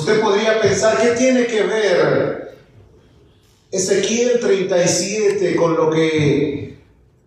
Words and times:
Usted 0.00 0.22
podría 0.22 0.58
pensar, 0.58 0.96
¿qué 0.96 1.08
tiene 1.10 1.44
que 1.44 1.62
ver 1.62 2.54
Ezequiel 3.70 4.40
37 4.40 5.54
con 5.56 5.76
lo 5.76 5.90
que 5.90 6.78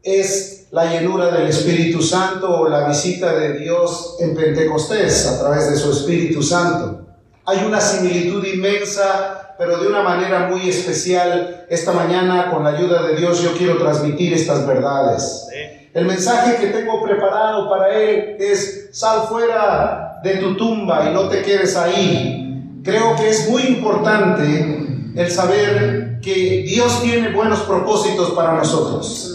es 0.02 0.66
la 0.72 0.92
llenura 0.92 1.30
del 1.30 1.50
Espíritu 1.50 2.02
Santo 2.02 2.50
o 2.50 2.68
la 2.68 2.88
visita 2.88 3.32
de 3.36 3.60
Dios 3.60 4.16
en 4.22 4.34
Pentecostés 4.34 5.28
a 5.28 5.40
través 5.40 5.70
de 5.70 5.78
su 5.78 5.92
Espíritu 5.92 6.42
Santo? 6.42 7.06
Hay 7.46 7.64
una 7.64 7.80
similitud 7.80 8.44
inmensa, 8.44 9.54
pero 9.60 9.78
de 9.78 9.88
una 9.88 10.02
manera 10.02 10.48
muy 10.50 10.68
especial. 10.68 11.68
Esta 11.70 11.92
mañana, 11.92 12.50
con 12.50 12.64
la 12.64 12.72
ayuda 12.72 13.04
de 13.04 13.18
Dios, 13.18 13.44
yo 13.44 13.54
quiero 13.56 13.78
transmitir 13.78 14.34
estas 14.34 14.66
verdades. 14.66 15.46
El 15.94 16.06
mensaje 16.06 16.56
que 16.56 16.72
tengo 16.76 17.04
preparado 17.04 17.70
para 17.70 17.94
él 17.94 18.36
es, 18.40 18.90
sal 18.92 19.28
fuera 19.30 20.20
de 20.24 20.38
tu 20.38 20.58
tumba 20.58 21.08
y 21.08 21.14
no 21.14 21.30
te 21.30 21.44
quedes 21.44 21.78
ahí. 21.78 22.43
Creo 22.84 23.16
que 23.16 23.30
es 23.30 23.50
muy 23.50 23.62
importante 23.64 24.88
el 25.16 25.32
saber 25.32 26.20
que 26.22 26.64
Dios 26.68 27.02
tiene 27.02 27.34
buenos 27.34 27.62
propósitos 27.62 28.32
para 28.32 28.54
nosotros. 28.54 29.34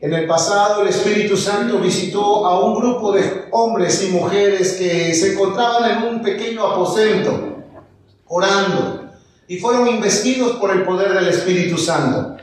En 0.00 0.12
el 0.12 0.26
pasado 0.26 0.82
el 0.82 0.88
Espíritu 0.88 1.36
Santo 1.36 1.78
visitó 1.78 2.44
a 2.46 2.64
un 2.64 2.74
grupo 2.80 3.12
de 3.12 3.44
hombres 3.52 4.02
y 4.02 4.08
mujeres 4.08 4.72
que 4.72 5.14
se 5.14 5.34
encontraban 5.34 5.90
en 5.90 6.14
un 6.14 6.22
pequeño 6.22 6.66
aposento 6.66 7.58
orando 8.26 9.10
y 9.46 9.58
fueron 9.58 9.86
investidos 9.86 10.56
por 10.56 10.72
el 10.72 10.82
poder 10.82 11.12
del 11.12 11.28
Espíritu 11.28 11.78
Santo. 11.78 12.36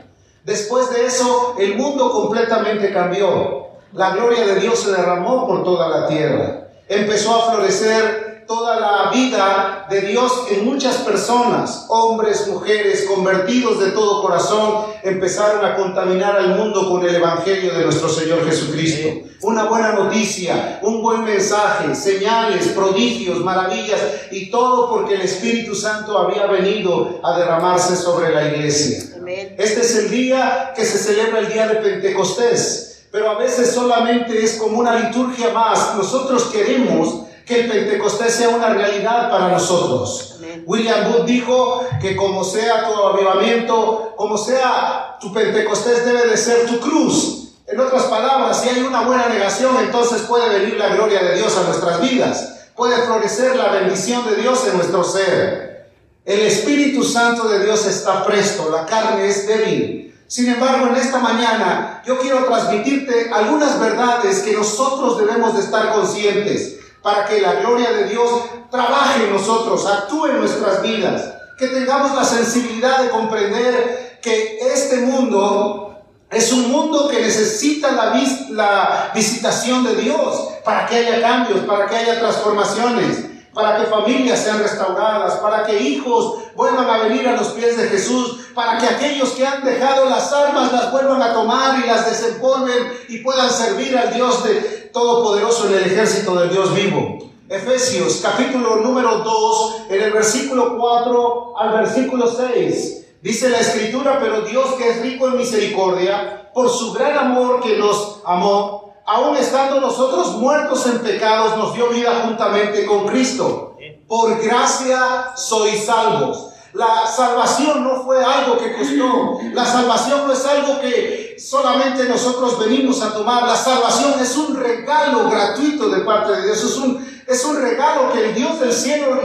Después 0.44 0.90
de 0.90 1.04
eso, 1.04 1.56
el 1.58 1.76
mundo 1.76 2.10
completamente 2.10 2.90
cambió. 2.92 3.68
La 3.92 4.14
gloria 4.14 4.46
de 4.46 4.60
Dios 4.60 4.78
se 4.78 4.92
derramó 4.92 5.46
por 5.46 5.62
toda 5.62 5.88
la 5.88 6.08
tierra. 6.08 6.68
Empezó 6.88 7.34
a 7.34 7.52
florecer 7.52 8.29
toda 8.50 8.80
la 8.80 9.12
vida 9.12 9.86
de 9.88 10.00
Dios 10.00 10.46
en 10.50 10.64
muchas 10.64 10.96
personas, 10.96 11.84
hombres, 11.86 12.48
mujeres, 12.48 13.04
convertidos 13.04 13.78
de 13.78 13.92
todo 13.92 14.22
corazón, 14.22 14.86
empezaron 15.04 15.64
a 15.64 15.76
contaminar 15.76 16.34
al 16.34 16.56
mundo 16.56 16.90
con 16.90 17.06
el 17.06 17.14
Evangelio 17.14 17.72
de 17.72 17.84
nuestro 17.84 18.08
Señor 18.08 18.44
Jesucristo. 18.44 19.08
Una 19.42 19.66
buena 19.66 19.92
noticia, 19.92 20.80
un 20.82 21.00
buen 21.00 21.22
mensaje, 21.22 21.94
señales, 21.94 22.66
prodigios, 22.74 23.38
maravillas 23.38 24.00
y 24.32 24.50
todo 24.50 24.90
porque 24.90 25.14
el 25.14 25.20
Espíritu 25.20 25.76
Santo 25.76 26.18
había 26.18 26.46
venido 26.46 27.20
a 27.22 27.38
derramarse 27.38 27.94
sobre 27.94 28.34
la 28.34 28.48
iglesia. 28.48 29.16
Este 29.58 29.80
es 29.80 29.96
el 29.96 30.10
día 30.10 30.72
que 30.74 30.84
se 30.84 30.98
celebra 30.98 31.38
el 31.38 31.52
día 31.52 31.68
de 31.68 31.76
Pentecostés, 31.76 33.04
pero 33.12 33.30
a 33.30 33.38
veces 33.38 33.70
solamente 33.70 34.42
es 34.42 34.56
como 34.56 34.80
una 34.80 34.98
liturgia 34.98 35.52
más. 35.52 35.94
Nosotros 35.96 36.46
queremos 36.46 37.29
que 37.50 37.62
el 37.62 37.68
Pentecostés 37.68 38.32
sea 38.32 38.48
una 38.50 38.68
realidad 38.68 39.28
para 39.28 39.48
nosotros. 39.48 40.36
William 40.66 41.10
Booth 41.10 41.26
dijo 41.26 41.84
que 42.00 42.14
como 42.14 42.44
sea 42.44 42.86
tu 42.86 42.94
avivamiento, 42.94 44.14
como 44.16 44.38
sea 44.38 45.16
tu 45.20 45.32
Pentecostés 45.32 46.04
debe 46.04 46.28
de 46.28 46.36
ser 46.36 46.66
tu 46.66 46.78
cruz. 46.78 47.48
En 47.66 47.80
otras 47.80 48.04
palabras, 48.04 48.62
si 48.62 48.68
hay 48.68 48.82
una 48.82 49.00
buena 49.00 49.28
negación, 49.28 49.76
entonces 49.80 50.22
puede 50.22 50.60
venir 50.60 50.78
la 50.78 50.94
gloria 50.94 51.24
de 51.24 51.38
Dios 51.38 51.58
a 51.58 51.64
nuestras 51.64 52.00
vidas. 52.00 52.68
Puede 52.76 52.96
florecer 53.02 53.56
la 53.56 53.72
bendición 53.72 54.24
de 54.30 54.36
Dios 54.36 54.64
en 54.68 54.76
nuestro 54.76 55.02
ser. 55.02 55.90
El 56.24 56.42
Espíritu 56.42 57.02
Santo 57.02 57.48
de 57.48 57.64
Dios 57.64 57.84
está 57.84 58.24
presto, 58.24 58.70
la 58.70 58.86
carne 58.86 59.26
es 59.26 59.48
débil. 59.48 60.14
Sin 60.28 60.48
embargo, 60.48 60.86
en 60.86 60.94
esta 60.94 61.18
mañana 61.18 62.00
yo 62.06 62.16
quiero 62.20 62.44
transmitirte 62.44 63.28
algunas 63.34 63.80
verdades 63.80 64.38
que 64.38 64.52
nosotros 64.52 65.18
debemos 65.18 65.54
de 65.54 65.62
estar 65.62 65.92
conscientes 65.92 66.79
para 67.02 67.26
que 67.26 67.40
la 67.40 67.54
gloria 67.54 67.90
de 67.92 68.04
Dios 68.04 68.30
trabaje 68.70 69.24
en 69.24 69.32
nosotros, 69.32 69.86
actúe 69.86 70.26
en 70.26 70.40
nuestras 70.40 70.82
vidas, 70.82 71.34
que 71.58 71.68
tengamos 71.68 72.14
la 72.14 72.24
sensibilidad 72.24 73.02
de 73.02 73.10
comprender 73.10 74.18
que 74.22 74.58
este 74.60 74.98
mundo 74.98 75.98
es 76.30 76.52
un 76.52 76.70
mundo 76.70 77.08
que 77.08 77.20
necesita 77.20 77.90
la, 77.92 78.14
la 78.50 79.10
visitación 79.14 79.84
de 79.84 79.96
Dios 79.96 80.48
para 80.64 80.86
que 80.86 80.96
haya 80.96 81.20
cambios, 81.20 81.60
para 81.60 81.86
que 81.86 81.96
haya 81.96 82.20
transformaciones, 82.20 83.24
para 83.52 83.78
que 83.78 83.86
familias 83.86 84.38
sean 84.38 84.60
restauradas, 84.60 85.34
para 85.40 85.64
que 85.64 85.80
hijos 85.80 86.38
vuelvan 86.54 86.88
a 86.88 86.98
venir 86.98 87.26
a 87.28 87.36
los 87.36 87.48
pies 87.48 87.76
de 87.76 87.88
Jesús, 87.88 88.46
para 88.54 88.78
que 88.78 88.86
aquellos 88.86 89.30
que 89.30 89.46
han 89.46 89.64
dejado 89.64 90.08
las 90.08 90.32
armas 90.32 90.72
las 90.72 90.92
vuelvan 90.92 91.20
a 91.20 91.32
tomar 91.32 91.80
y 91.82 91.86
las 91.88 92.08
desempolven 92.08 92.92
y 93.08 93.18
puedan 93.18 93.50
servir 93.50 93.98
al 93.98 94.14
Dios 94.14 94.44
de, 94.44 94.79
todopoderoso 94.92 95.68
en 95.68 95.74
el 95.74 95.84
ejército 95.86 96.34
del 96.34 96.50
Dios 96.50 96.74
vivo. 96.74 97.18
Efesios 97.48 98.20
capítulo 98.22 98.76
número 98.76 99.18
2, 99.18 99.82
en 99.90 100.02
el 100.02 100.12
versículo 100.12 100.78
4 100.78 101.58
al 101.58 101.72
versículo 101.78 102.26
6. 102.30 103.06
Dice 103.22 103.48
la 103.50 103.58
escritura, 103.58 104.18
pero 104.20 104.42
Dios 104.42 104.74
que 104.74 104.88
es 104.88 105.02
rico 105.02 105.28
en 105.28 105.36
misericordia, 105.36 106.50
por 106.54 106.68
su 106.68 106.92
gran 106.92 107.18
amor 107.18 107.60
que 107.60 107.76
nos 107.76 108.20
amó, 108.24 108.94
aun 109.04 109.36
estando 109.36 109.80
nosotros 109.80 110.32
muertos 110.36 110.86
en 110.86 111.00
pecados, 111.00 111.56
nos 111.56 111.74
dio 111.74 111.88
vida 111.88 112.22
juntamente 112.26 112.86
con 112.86 113.06
Cristo. 113.06 113.76
Por 114.06 114.40
gracia 114.42 115.32
sois 115.36 115.84
salvos 115.84 116.49
la 116.72 117.06
salvación 117.06 117.82
no 117.82 118.04
fue 118.04 118.22
algo 118.22 118.56
que 118.58 118.76
costó. 118.76 119.40
La 119.52 119.64
salvación 119.64 120.26
no 120.26 120.32
es 120.32 120.44
algo 120.44 120.80
que 120.80 121.36
solamente 121.38 122.04
nosotros 122.04 122.58
venimos 122.60 123.02
a 123.02 123.12
tomar. 123.12 123.42
La 123.42 123.56
salvación 123.56 124.14
es 124.20 124.36
un 124.36 124.56
regalo 124.56 125.28
gratuito 125.28 125.88
de 125.88 126.00
parte 126.02 126.32
de 126.32 126.44
Dios. 126.44 126.62
Es 126.62 126.76
un, 126.76 127.22
es 127.26 127.44
un 127.44 127.60
regalo 127.60 128.12
que 128.12 128.28
el 128.28 128.34
Dios 128.34 128.60
del 128.60 128.72
cielo 128.72 129.20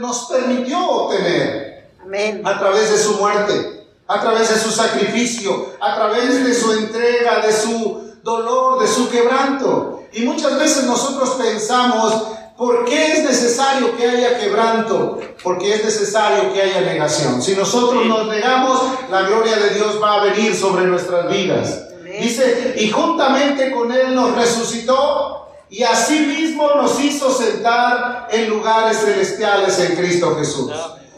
nos 0.00 0.26
permitió 0.26 0.84
obtener. 0.88 1.90
Amén. 2.02 2.42
A 2.44 2.58
través 2.58 2.90
de 2.90 2.98
su 2.98 3.14
muerte, 3.14 3.86
a 4.06 4.20
través 4.20 4.48
de 4.48 4.60
su 4.60 4.70
sacrificio, 4.70 5.72
a 5.80 5.94
través 5.96 6.44
de 6.44 6.54
su 6.54 6.72
entrega, 6.72 7.40
de 7.40 7.52
su 7.52 8.12
dolor, 8.22 8.80
de 8.80 8.86
su 8.86 9.10
quebranto. 9.10 10.04
Y 10.12 10.22
muchas 10.22 10.58
veces 10.58 10.84
nosotros 10.84 11.30
pensamos, 11.30 12.22
¿Por 12.62 12.84
qué 12.84 13.14
es 13.14 13.24
necesario 13.24 13.96
que 13.96 14.08
haya 14.08 14.38
quebranto? 14.38 15.18
Porque 15.42 15.74
es 15.74 15.84
necesario 15.84 16.52
que 16.52 16.62
haya 16.62 16.82
negación. 16.82 17.42
Si 17.42 17.56
nosotros 17.56 18.06
nos 18.06 18.28
negamos, 18.28 18.80
la 19.10 19.22
gloria 19.22 19.56
de 19.56 19.70
Dios 19.70 20.00
va 20.00 20.20
a 20.20 20.24
venir 20.26 20.54
sobre 20.54 20.84
nuestras 20.84 21.28
vidas. 21.28 21.88
Dice, 22.04 22.76
y 22.78 22.88
juntamente 22.88 23.72
con 23.72 23.90
Él 23.90 24.14
nos 24.14 24.36
resucitó 24.36 25.48
y 25.70 25.82
asimismo 25.82 26.70
nos 26.76 27.00
hizo 27.00 27.32
sentar 27.32 28.28
en 28.30 28.50
lugares 28.50 28.98
celestiales 28.98 29.80
en 29.80 29.96
Cristo 29.96 30.36
Jesús. 30.36 30.70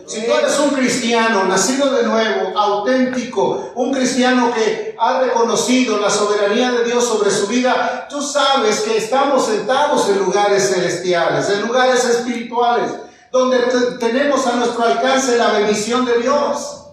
Si 0.06 0.22
tú 0.26 0.32
eres 0.32 0.58
un 0.58 0.70
cristiano 0.70 1.44
nacido 1.44 1.90
de 1.90 2.02
nuevo, 2.02 2.58
auténtico, 2.58 3.72
un 3.74 3.92
cristiano 3.92 4.52
que 4.52 4.94
ha 4.98 5.20
reconocido 5.20 5.98
la 5.98 6.10
soberanía 6.10 6.72
de 6.72 6.84
Dios 6.84 7.04
sobre 7.04 7.30
su 7.30 7.46
vida, 7.46 8.06
tú 8.10 8.20
sabes 8.20 8.80
que 8.80 8.98
estamos 8.98 9.46
sentados 9.46 10.08
en 10.10 10.18
lugares 10.18 10.70
celestiales, 10.74 11.48
en 11.48 11.62
lugares 11.66 12.04
espirituales, 12.04 12.90
donde 13.32 13.58
tenemos 13.98 14.46
a 14.46 14.56
nuestro 14.56 14.84
alcance 14.84 15.38
la 15.38 15.52
bendición 15.52 16.04
de 16.04 16.18
Dios. 16.18 16.83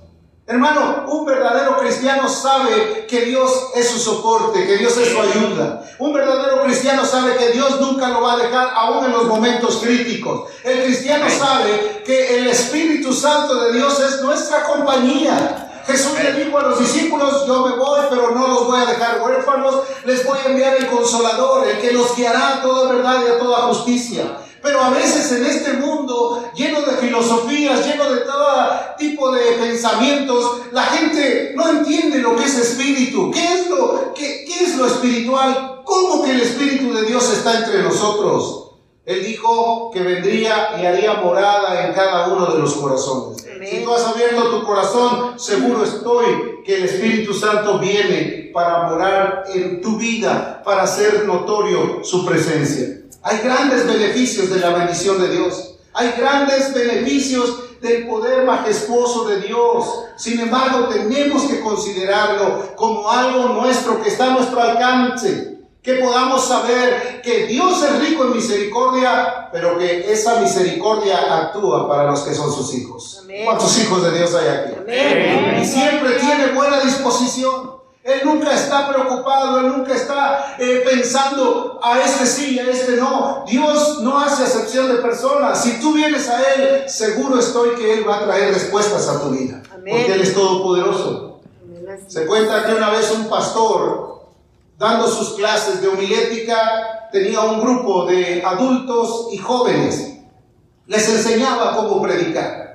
Hermano, 0.52 1.06
un 1.08 1.24
verdadero 1.26 1.78
cristiano 1.78 2.28
sabe 2.28 3.06
que 3.08 3.22
Dios 3.22 3.70
es 3.74 3.90
su 3.90 3.98
soporte, 3.98 4.68
que 4.68 4.76
Dios 4.76 4.98
es 4.98 5.08
su 5.08 5.22
ayuda. 5.22 5.82
Un 5.98 6.12
verdadero 6.12 6.62
cristiano 6.64 7.06
sabe 7.06 7.38
que 7.38 7.52
Dios 7.52 7.80
nunca 7.80 8.10
lo 8.10 8.20
va 8.22 8.34
a 8.34 8.38
dejar 8.38 8.70
aún 8.76 9.06
en 9.06 9.14
los 9.14 9.28
momentos 9.28 9.78
críticos. 9.78 10.50
El 10.66 10.84
cristiano 10.84 11.30
sabe 11.30 12.04
que 12.06 12.38
el 12.40 12.48
Espíritu 12.48 13.14
Santo 13.14 13.64
de 13.64 13.72
Dios 13.72 13.98
es 14.02 14.22
nuestra 14.24 14.64
compañía. 14.64 15.70
Jesús 15.88 16.22
le 16.22 16.34
dijo 16.34 16.60
a 16.60 16.64
los 16.64 16.80
discípulos, 16.80 17.48
yo 17.48 17.66
me 17.66 17.78
voy, 17.78 18.02
pero 18.10 18.32
no 18.32 18.46
los 18.50 18.68
voy 18.68 18.82
a 18.82 18.88
dejar 18.88 19.22
huérfanos, 19.22 19.84
les 20.04 20.26
voy 20.26 20.38
a 20.38 20.50
enviar 20.50 20.76
el 20.76 20.88
consolador, 20.88 21.66
el 21.66 21.80
que 21.80 21.94
los 21.94 22.14
guiará 22.14 22.58
a 22.58 22.62
toda 22.62 22.92
verdad 22.92 23.22
y 23.26 23.32
a 23.32 23.40
toda 23.40 23.58
justicia. 23.68 24.24
Pero 24.62 24.82
a 24.82 24.90
veces 24.92 25.32
en 25.32 25.46
este 25.46 25.74
mundo 25.74 26.52
lleno 26.56 26.82
de 26.82 26.98
filosofías, 26.98 27.86
lleno 27.86 28.12
de 28.12 28.22
todo 28.22 28.42
tipo 28.98 29.32
de 29.32 29.54
pensamientos, 29.54 30.62
la 30.72 30.84
gente 30.84 31.54
no 31.56 31.70
entiende 31.70 32.20
lo 32.20 32.36
que 32.36 32.46
es 32.46 32.58
espíritu. 32.58 33.32
¿Qué 33.32 33.54
es 33.54 33.70
lo, 33.70 34.14
qué, 34.14 34.46
qué 34.46 34.64
es 34.64 34.78
lo 34.78 34.86
espiritual? 34.86 35.82
¿Cómo 35.84 36.24
que 36.24 36.32
el 36.32 36.42
Espíritu 36.42 36.94
de 36.94 37.04
Dios 37.04 37.34
está 37.34 37.58
entre 37.58 37.84
nosotros? 37.84 38.72
Él 39.04 39.26
dijo 39.26 39.90
que 39.92 40.02
vendría 40.02 40.80
y 40.80 40.86
haría 40.86 41.16
morada 41.16 41.86
en 41.86 41.94
cada 41.94 42.28
uno 42.28 42.46
de 42.54 42.60
los 42.60 42.76
corazones. 42.76 43.46
Si 43.70 43.84
tú 43.84 43.94
has 43.94 44.06
abierto 44.06 44.60
tu 44.60 44.66
corazón, 44.66 45.40
seguro 45.40 45.84
estoy 45.84 46.62
que 46.64 46.78
el 46.78 46.86
Espíritu 46.86 47.34
Santo 47.34 47.80
viene 47.80 48.52
para 48.54 48.84
morar 48.84 49.44
en 49.54 49.82
tu 49.82 49.98
vida, 49.98 50.62
para 50.64 50.84
hacer 50.84 51.26
notorio 51.26 52.04
su 52.04 52.26
presencia. 52.26 53.01
Hay 53.24 53.38
grandes 53.40 53.86
beneficios 53.86 54.50
de 54.50 54.60
la 54.60 54.70
bendición 54.70 55.22
de 55.22 55.30
Dios. 55.30 55.76
Hay 55.94 56.14
grandes 56.18 56.74
beneficios 56.74 57.80
del 57.82 58.08
poder 58.08 58.46
majestuoso 58.46 59.28
de 59.28 59.42
Dios. 59.42 59.86
Sin 60.16 60.40
embargo, 60.40 60.88
tenemos 60.88 61.44
que 61.44 61.60
considerarlo 61.62 62.76
como 62.76 63.10
algo 63.10 63.50
nuestro 63.50 64.02
que 64.02 64.10
está 64.10 64.32
a 64.32 64.36
nuestro 64.36 64.62
alcance. 64.62 65.52
que 65.82 65.96
podamos 65.96 66.48
saber 66.48 67.22
que 67.24 67.48
Dios 67.48 67.82
es 67.84 68.08
rico 68.08 68.26
en 68.26 68.34
misericordia, 68.34 69.50
pero 69.52 69.80
que 69.80 70.12
esa 70.12 70.40
misericordia 70.40 71.38
actúa 71.38 71.88
para 71.90 72.12
los 72.12 72.20
que 72.22 72.36
son 72.36 72.54
sus 72.54 72.76
hijos. 72.76 73.24
¿Cuántos 73.46 73.80
hijos 73.80 74.04
de 74.04 74.12
Dios 74.12 74.36
hay 74.36 74.48
aquí? 74.48 74.74
Y 75.60 75.66
siempre 75.66 76.20
tiene 76.20 76.54
buena 76.54 76.82
disposición. 76.82 77.71
Él 78.04 78.22
nunca 78.26 78.54
está 78.54 78.90
preocupado, 78.90 79.60
Él 79.60 79.68
nunca 79.68 79.94
está 79.94 80.56
eh, 80.58 80.84
pensando 80.90 81.80
a 81.84 82.00
este 82.00 82.26
sí, 82.26 82.58
a 82.58 82.70
este 82.70 82.98
no. 82.98 83.46
Dios 83.48 84.00
no 84.02 84.20
hace 84.20 84.44
acepción 84.44 84.88
de 84.88 84.96
personas. 84.96 85.62
Si 85.62 85.80
tú 85.80 85.94
vienes 85.94 86.28
a 86.28 86.42
Él, 86.42 86.90
seguro 86.90 87.40
estoy 87.40 87.76
que 87.76 87.94
Él 87.94 88.08
va 88.08 88.18
a 88.18 88.26
traer 88.26 88.54
respuestas 88.54 89.08
a 89.08 89.22
tu 89.22 89.30
vida. 89.30 89.62
Porque 89.70 90.14
Él 90.14 90.22
es 90.22 90.34
todopoderoso. 90.34 91.42
Se 92.08 92.26
cuenta 92.26 92.66
que 92.66 92.74
una 92.74 92.90
vez 92.90 93.12
un 93.12 93.30
pastor, 93.30 94.24
dando 94.80 95.08
sus 95.08 95.36
clases 95.36 95.82
de 95.82 95.88
homilética, 95.88 97.10
tenía 97.12 97.42
un 97.42 97.62
grupo 97.62 98.06
de 98.06 98.42
adultos 98.44 99.28
y 99.32 99.38
jóvenes. 99.38 100.18
Les 100.88 101.08
enseñaba 101.08 101.76
cómo 101.76 102.02
predicar. 102.02 102.71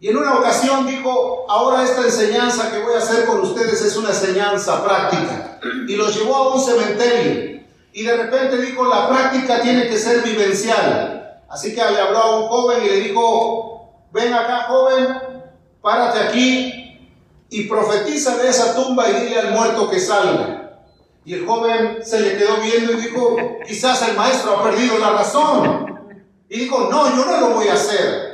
Y 0.00 0.08
en 0.08 0.16
una 0.16 0.38
ocasión 0.38 0.86
dijo, 0.86 1.44
ahora 1.46 1.84
esta 1.84 2.00
enseñanza 2.00 2.72
que 2.72 2.78
voy 2.78 2.94
a 2.94 2.98
hacer 2.98 3.26
con 3.26 3.40
ustedes 3.42 3.82
es 3.82 3.94
una 3.98 4.08
enseñanza 4.08 4.82
práctica. 4.82 5.60
Y 5.86 5.94
los 5.94 6.16
llevó 6.16 6.36
a 6.36 6.54
un 6.54 6.60
cementerio. 6.60 7.60
Y 7.92 8.04
de 8.04 8.16
repente 8.16 8.56
dijo, 8.62 8.86
la 8.86 9.10
práctica 9.10 9.60
tiene 9.60 9.88
que 9.88 9.98
ser 9.98 10.22
vivencial. 10.22 11.42
Así 11.50 11.74
que 11.74 11.84
le 11.84 12.00
habló 12.00 12.18
a 12.18 12.40
un 12.40 12.48
joven 12.48 12.82
y 12.82 12.88
le 12.88 12.96
dijo, 13.00 13.92
ven 14.10 14.32
acá 14.32 14.68
joven, 14.68 15.18
párate 15.82 16.20
aquí 16.20 16.98
y 17.50 17.64
profetiza 17.64 18.38
de 18.38 18.48
esa 18.48 18.74
tumba 18.74 19.06
y 19.10 19.20
dile 19.20 19.38
al 19.38 19.50
muerto 19.50 19.90
que 19.90 20.00
salga. 20.00 20.78
Y 21.26 21.34
el 21.34 21.46
joven 21.46 21.98
se 22.02 22.20
le 22.20 22.38
quedó 22.38 22.56
viendo 22.62 22.92
y 22.92 23.02
dijo, 23.02 23.36
quizás 23.66 24.08
el 24.08 24.16
maestro 24.16 24.56
ha 24.56 24.62
perdido 24.62 24.96
la 24.98 25.10
razón. 25.10 26.16
Y 26.48 26.60
dijo, 26.60 26.88
no, 26.90 27.14
yo 27.14 27.26
no 27.26 27.40
lo 27.40 27.50
voy 27.50 27.68
a 27.68 27.74
hacer. 27.74 28.29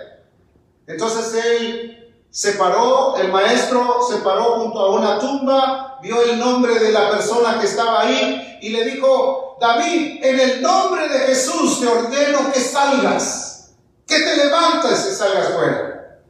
Entonces 0.87 1.45
él 1.45 2.15
se 2.31 2.53
paró, 2.53 3.17
el 3.17 3.33
maestro 3.33 3.99
se 4.09 4.19
paró 4.19 4.61
junto 4.61 4.79
a 4.79 4.91
una 4.91 5.19
tumba, 5.19 5.99
vio 6.03 6.21
el 6.23 6.39
nombre 6.39 6.79
de 6.79 6.93
la 6.93 7.11
persona 7.11 7.59
que 7.59 7.67
estaba 7.67 8.03
ahí 8.03 8.59
y 8.61 8.69
le 8.69 8.85
dijo, 8.85 9.57
David, 9.61 10.23
en 10.23 10.41
el 10.41 10.63
nombre 10.63 11.09
de 11.09 11.19
Jesús 11.21 11.81
te 11.81 11.87
ordeno 11.87 12.53
que 12.53 12.61
salgas, 12.61 13.71
que 14.07 14.19
te 14.19 14.37
levantes 14.37 15.09
y 15.11 15.15
salgas 15.15 15.55
fuera. 15.55 16.21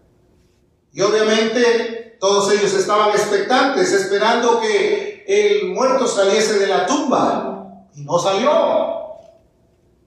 Y 0.92 1.02
obviamente 1.02 2.16
todos 2.20 2.52
ellos 2.52 2.72
estaban 2.72 3.10
expectantes, 3.10 3.92
esperando 3.92 4.60
que 4.60 5.24
el 5.26 5.68
muerto 5.68 6.06
saliese 6.06 6.58
de 6.58 6.68
la 6.68 6.86
tumba 6.86 7.82
y 7.94 8.02
no 8.02 8.18
salió. 8.18 9.16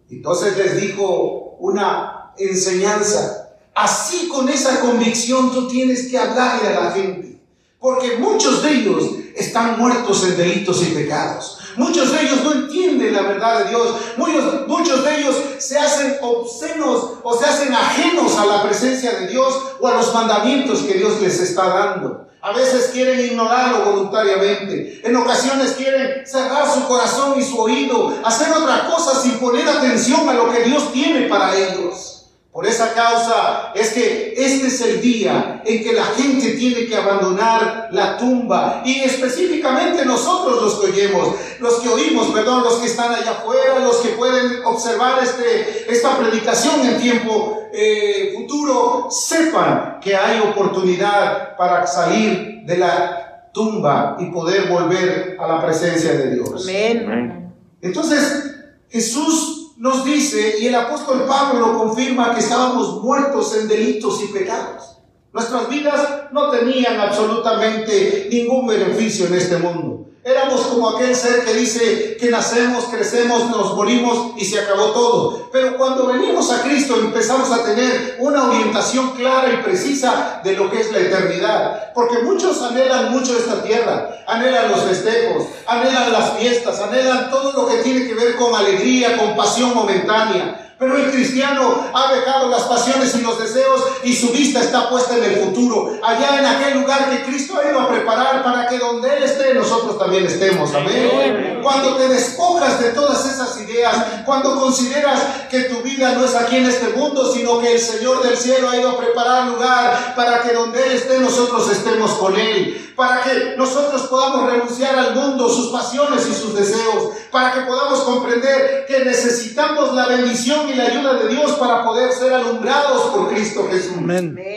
Entonces 0.09 0.57
les 0.57 0.81
dijo 0.81 1.57
una 1.59 2.33
enseñanza 2.37 3.48
Así 3.79 4.27
con 4.27 4.49
esa 4.49 4.81
convicción 4.81 5.53
tú 5.53 5.69
tienes 5.69 6.09
que 6.09 6.19
hablarle 6.19 6.67
a 6.67 6.83
la 6.83 6.91
gente. 6.91 7.39
Porque 7.79 8.17
muchos 8.17 8.61
de 8.61 8.71
ellos 8.71 9.03
están 9.37 9.79
muertos 9.79 10.21
en 10.25 10.35
delitos 10.35 10.81
y 10.83 10.87
pecados. 10.87 11.59
Muchos 11.77 12.11
de 12.11 12.23
ellos 12.23 12.43
no 12.43 12.51
entienden 12.51 13.13
la 13.13 13.21
verdad 13.21 13.63
de 13.63 13.69
Dios. 13.69 13.95
Muchos, 14.17 14.67
muchos 14.67 15.05
de 15.05 15.21
ellos 15.21 15.35
se 15.59 15.79
hacen 15.79 16.17
obscenos 16.21 17.11
o 17.23 17.37
se 17.39 17.45
hacen 17.45 17.73
ajenos 17.73 18.37
a 18.37 18.47
la 18.47 18.63
presencia 18.63 19.17
de 19.17 19.27
Dios 19.27 19.57
o 19.79 19.87
a 19.87 19.95
los 19.95 20.13
mandamientos 20.13 20.79
que 20.79 20.95
Dios 20.95 21.21
les 21.21 21.39
está 21.39 21.69
dando. 21.69 22.27
A 22.41 22.51
veces 22.51 22.89
quieren 22.91 23.17
ignorarlo 23.17 23.85
voluntariamente. 23.85 24.99
En 25.05 25.15
ocasiones 25.15 25.71
quieren 25.71 26.27
cerrar 26.27 26.69
su 26.69 26.85
corazón 26.85 27.39
y 27.39 27.43
su 27.43 27.57
oído, 27.57 28.13
hacer 28.25 28.51
otra 28.51 28.89
cosa 28.89 29.17
sin 29.21 29.39
poner 29.39 29.69
atención 29.69 30.27
a 30.27 30.33
lo 30.33 30.51
que 30.51 30.63
Dios 30.63 30.91
tiene 30.91 31.29
para 31.29 31.55
ellos. 31.55 32.18
Por 32.51 32.65
esa 32.65 32.93
causa 32.95 33.71
es 33.75 33.93
que 33.93 34.33
este 34.35 34.67
es 34.67 34.81
el 34.81 35.01
día 35.01 35.61
en 35.63 35.83
que 35.83 35.93
la 35.93 36.05
gente 36.05 36.53
tiene 36.53 36.87
que 36.87 36.95
abandonar 36.95 37.89
la 37.91 38.17
tumba 38.17 38.81
y 38.83 39.01
específicamente 39.01 40.03
nosotros 40.03 40.59
los 40.59 40.79
que 40.79 41.03
oímos, 41.03 41.35
los 41.59 41.75
que 41.75 41.89
oímos, 41.89 42.27
perdón, 42.29 42.63
los 42.63 42.77
que 42.77 42.87
están 42.87 43.13
allá 43.13 43.31
afuera, 43.31 43.79
los 43.79 43.97
que 43.97 44.09
pueden 44.09 44.65
observar 44.65 45.23
este, 45.23 45.91
esta 45.91 46.17
predicación 46.17 46.81
en 46.87 46.99
tiempo 46.99 47.69
eh, 47.71 48.33
futuro, 48.35 49.09
sepan 49.11 49.99
que 50.01 50.15
hay 50.15 50.39
oportunidad 50.39 51.55
para 51.55 51.85
salir 51.85 52.63
de 52.65 52.77
la 52.77 53.51
tumba 53.53 54.17
y 54.19 54.25
poder 54.31 54.67
volver 54.69 55.37
a 55.39 55.47
la 55.47 55.61
presencia 55.63 56.13
de 56.13 56.31
Dios. 56.31 56.63
Amén. 56.63 57.53
Entonces, 57.79 58.55
Jesús 58.89 59.58
nos 59.79 60.03
dice, 60.03 60.57
y 60.59 60.67
el 60.67 60.75
apóstol 60.75 61.25
Pablo 61.25 61.67
lo 61.67 61.77
confirma, 61.77 62.33
que 62.33 62.41
estábamos 62.41 63.01
muertos 63.01 63.55
en 63.55 63.69
delitos 63.69 64.21
y 64.21 64.27
pecados. 64.27 64.97
Nuestras 65.31 65.69
vidas 65.69 66.25
no 66.33 66.49
tenían 66.49 66.99
absolutamente 66.99 68.27
ningún 68.29 68.67
beneficio 68.67 69.27
en 69.27 69.35
este 69.35 69.57
mundo. 69.57 69.98
Éramos 70.21 70.61
como 70.61 70.89
aquel 70.89 71.15
ser 71.15 71.45
que 71.45 71.53
dice 71.53 72.17
que 72.19 72.29
nacemos, 72.29 72.85
crecemos, 72.85 73.49
nos 73.49 73.73
morimos 73.73 74.33
y 74.35 74.43
se 74.43 74.59
acabó 74.59 74.87
todo. 74.87 75.49
Pero 75.49 75.77
cuando 75.77 76.07
venimos 76.07 76.51
a 76.51 76.61
Cristo 76.61 76.95
empezamos 76.99 77.49
a 77.51 77.63
tener 77.63 78.17
una 78.19 78.49
orientación 78.49 79.11
clara 79.11 79.53
y 79.53 79.63
precisa 79.63 80.41
de 80.43 80.53
lo 80.53 80.69
que 80.69 80.81
es 80.81 80.91
la 80.91 80.99
eternidad. 80.99 81.93
Porque 81.93 82.19
muchos 82.19 82.61
anhelan 82.61 83.11
mucho 83.11 83.37
esta 83.37 83.63
tierra, 83.63 84.09
anhelan 84.27 84.71
los 84.71 84.81
festejos, 84.81 85.45
anhelan 85.65 86.11
las 86.11 86.37
fiestas, 86.37 86.81
anhelan 86.81 87.29
todo 87.29 87.53
lo 87.53 87.67
que 87.67 87.77
tiene 87.77 88.05
que 88.05 88.13
ver 88.13 88.35
con 88.35 88.53
alegría, 88.53 89.17
con 89.17 89.37
pasión 89.37 89.73
momentánea. 89.73 90.68
Pero 90.79 90.95
el 90.95 91.11
cristiano 91.11 91.89
ha 91.93 92.13
dejado 92.13 92.47
las 92.47 92.63
pasiones 92.63 93.13
y 93.15 93.21
los 93.21 93.37
deseos 93.37 93.83
y 94.01 94.15
su 94.15 94.29
vista 94.29 94.61
está 94.61 94.89
puesta 94.89 95.17
en 95.17 95.25
el 95.25 95.35
futuro, 95.35 95.99
allá 96.01 96.39
en 96.39 96.45
aquel 96.45 96.79
lugar 96.79 97.09
que 97.09 97.23
Cristo 97.25 97.59
ha 97.59 97.69
ido 97.69 97.81
a 97.81 97.89
preparar 97.89 98.41
para 98.41 98.65
que 98.65 98.77
donde 98.77 99.17
Él 99.17 99.23
esté 99.23 99.53
nosotros 99.53 99.99
también 99.99 100.25
estemos. 100.25 100.73
Amén. 100.73 101.59
Cuando 101.61 101.97
te 101.97 102.07
despojas 102.07 102.79
de 102.81 102.91
todas 102.91 103.25
esas 103.25 103.59
ideas, 103.59 103.93
cuando 104.25 104.55
consideras 104.55 105.19
que 105.49 105.63
tu 105.63 105.81
vida 105.81 106.13
no 106.13 106.23
es 106.23 106.33
aquí 106.35 106.55
en 106.55 106.67
este 106.67 106.89
mundo, 106.95 107.29
sino 107.29 107.59
que 107.59 107.73
el 107.73 107.79
Señor 107.79 108.23
del 108.23 108.37
cielo 108.37 108.69
ha 108.69 108.77
ido 108.77 108.91
a 108.91 108.97
preparar 108.97 109.47
lugar 109.47 110.13
para 110.15 110.41
que 110.41 110.53
donde 110.53 110.81
Él 110.81 110.93
esté 110.93 111.19
nosotros 111.19 111.69
estemos 111.71 112.11
con 112.11 112.39
Él 112.39 112.88
para 112.99 113.23
que 113.23 113.55
nosotros 113.55 114.07
podamos 114.07 114.51
renunciar 114.51 114.93
al 114.99 115.15
mundo, 115.15 115.47
sus 115.47 115.71
pasiones 115.71 116.27
y 116.27 116.33
sus 116.33 116.53
deseos, 116.53 117.13
para 117.31 117.53
que 117.53 117.61
podamos 117.61 118.01
comprender 118.01 118.85
que 118.85 119.05
necesitamos 119.05 119.93
la 119.93 120.07
bendición 120.07 120.67
y 120.67 120.73
la 120.73 120.87
ayuda 120.87 121.13
de 121.13 121.29
Dios 121.29 121.53
para 121.53 121.85
poder 121.85 122.11
ser 122.11 122.33
alumbrados 122.33 123.03
por 123.03 123.29
Cristo 123.29 123.69
Jesús. 123.71 123.95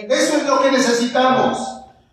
Eso 0.09 0.37
es 0.39 0.45
lo 0.45 0.61
que 0.61 0.73
necesitamos. 0.73 1.57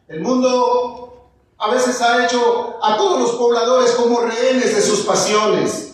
El 0.07 0.21
mundo 0.21 1.31
a 1.57 1.71
veces 1.71 1.99
ha 1.99 2.23
hecho 2.23 2.77
a 2.79 2.95
todos 2.95 3.21
los 3.21 3.31
pobladores 3.31 3.89
como 3.93 4.21
rehenes 4.21 4.75
de 4.75 4.81
sus 4.83 4.99
pasiones. 4.99 5.88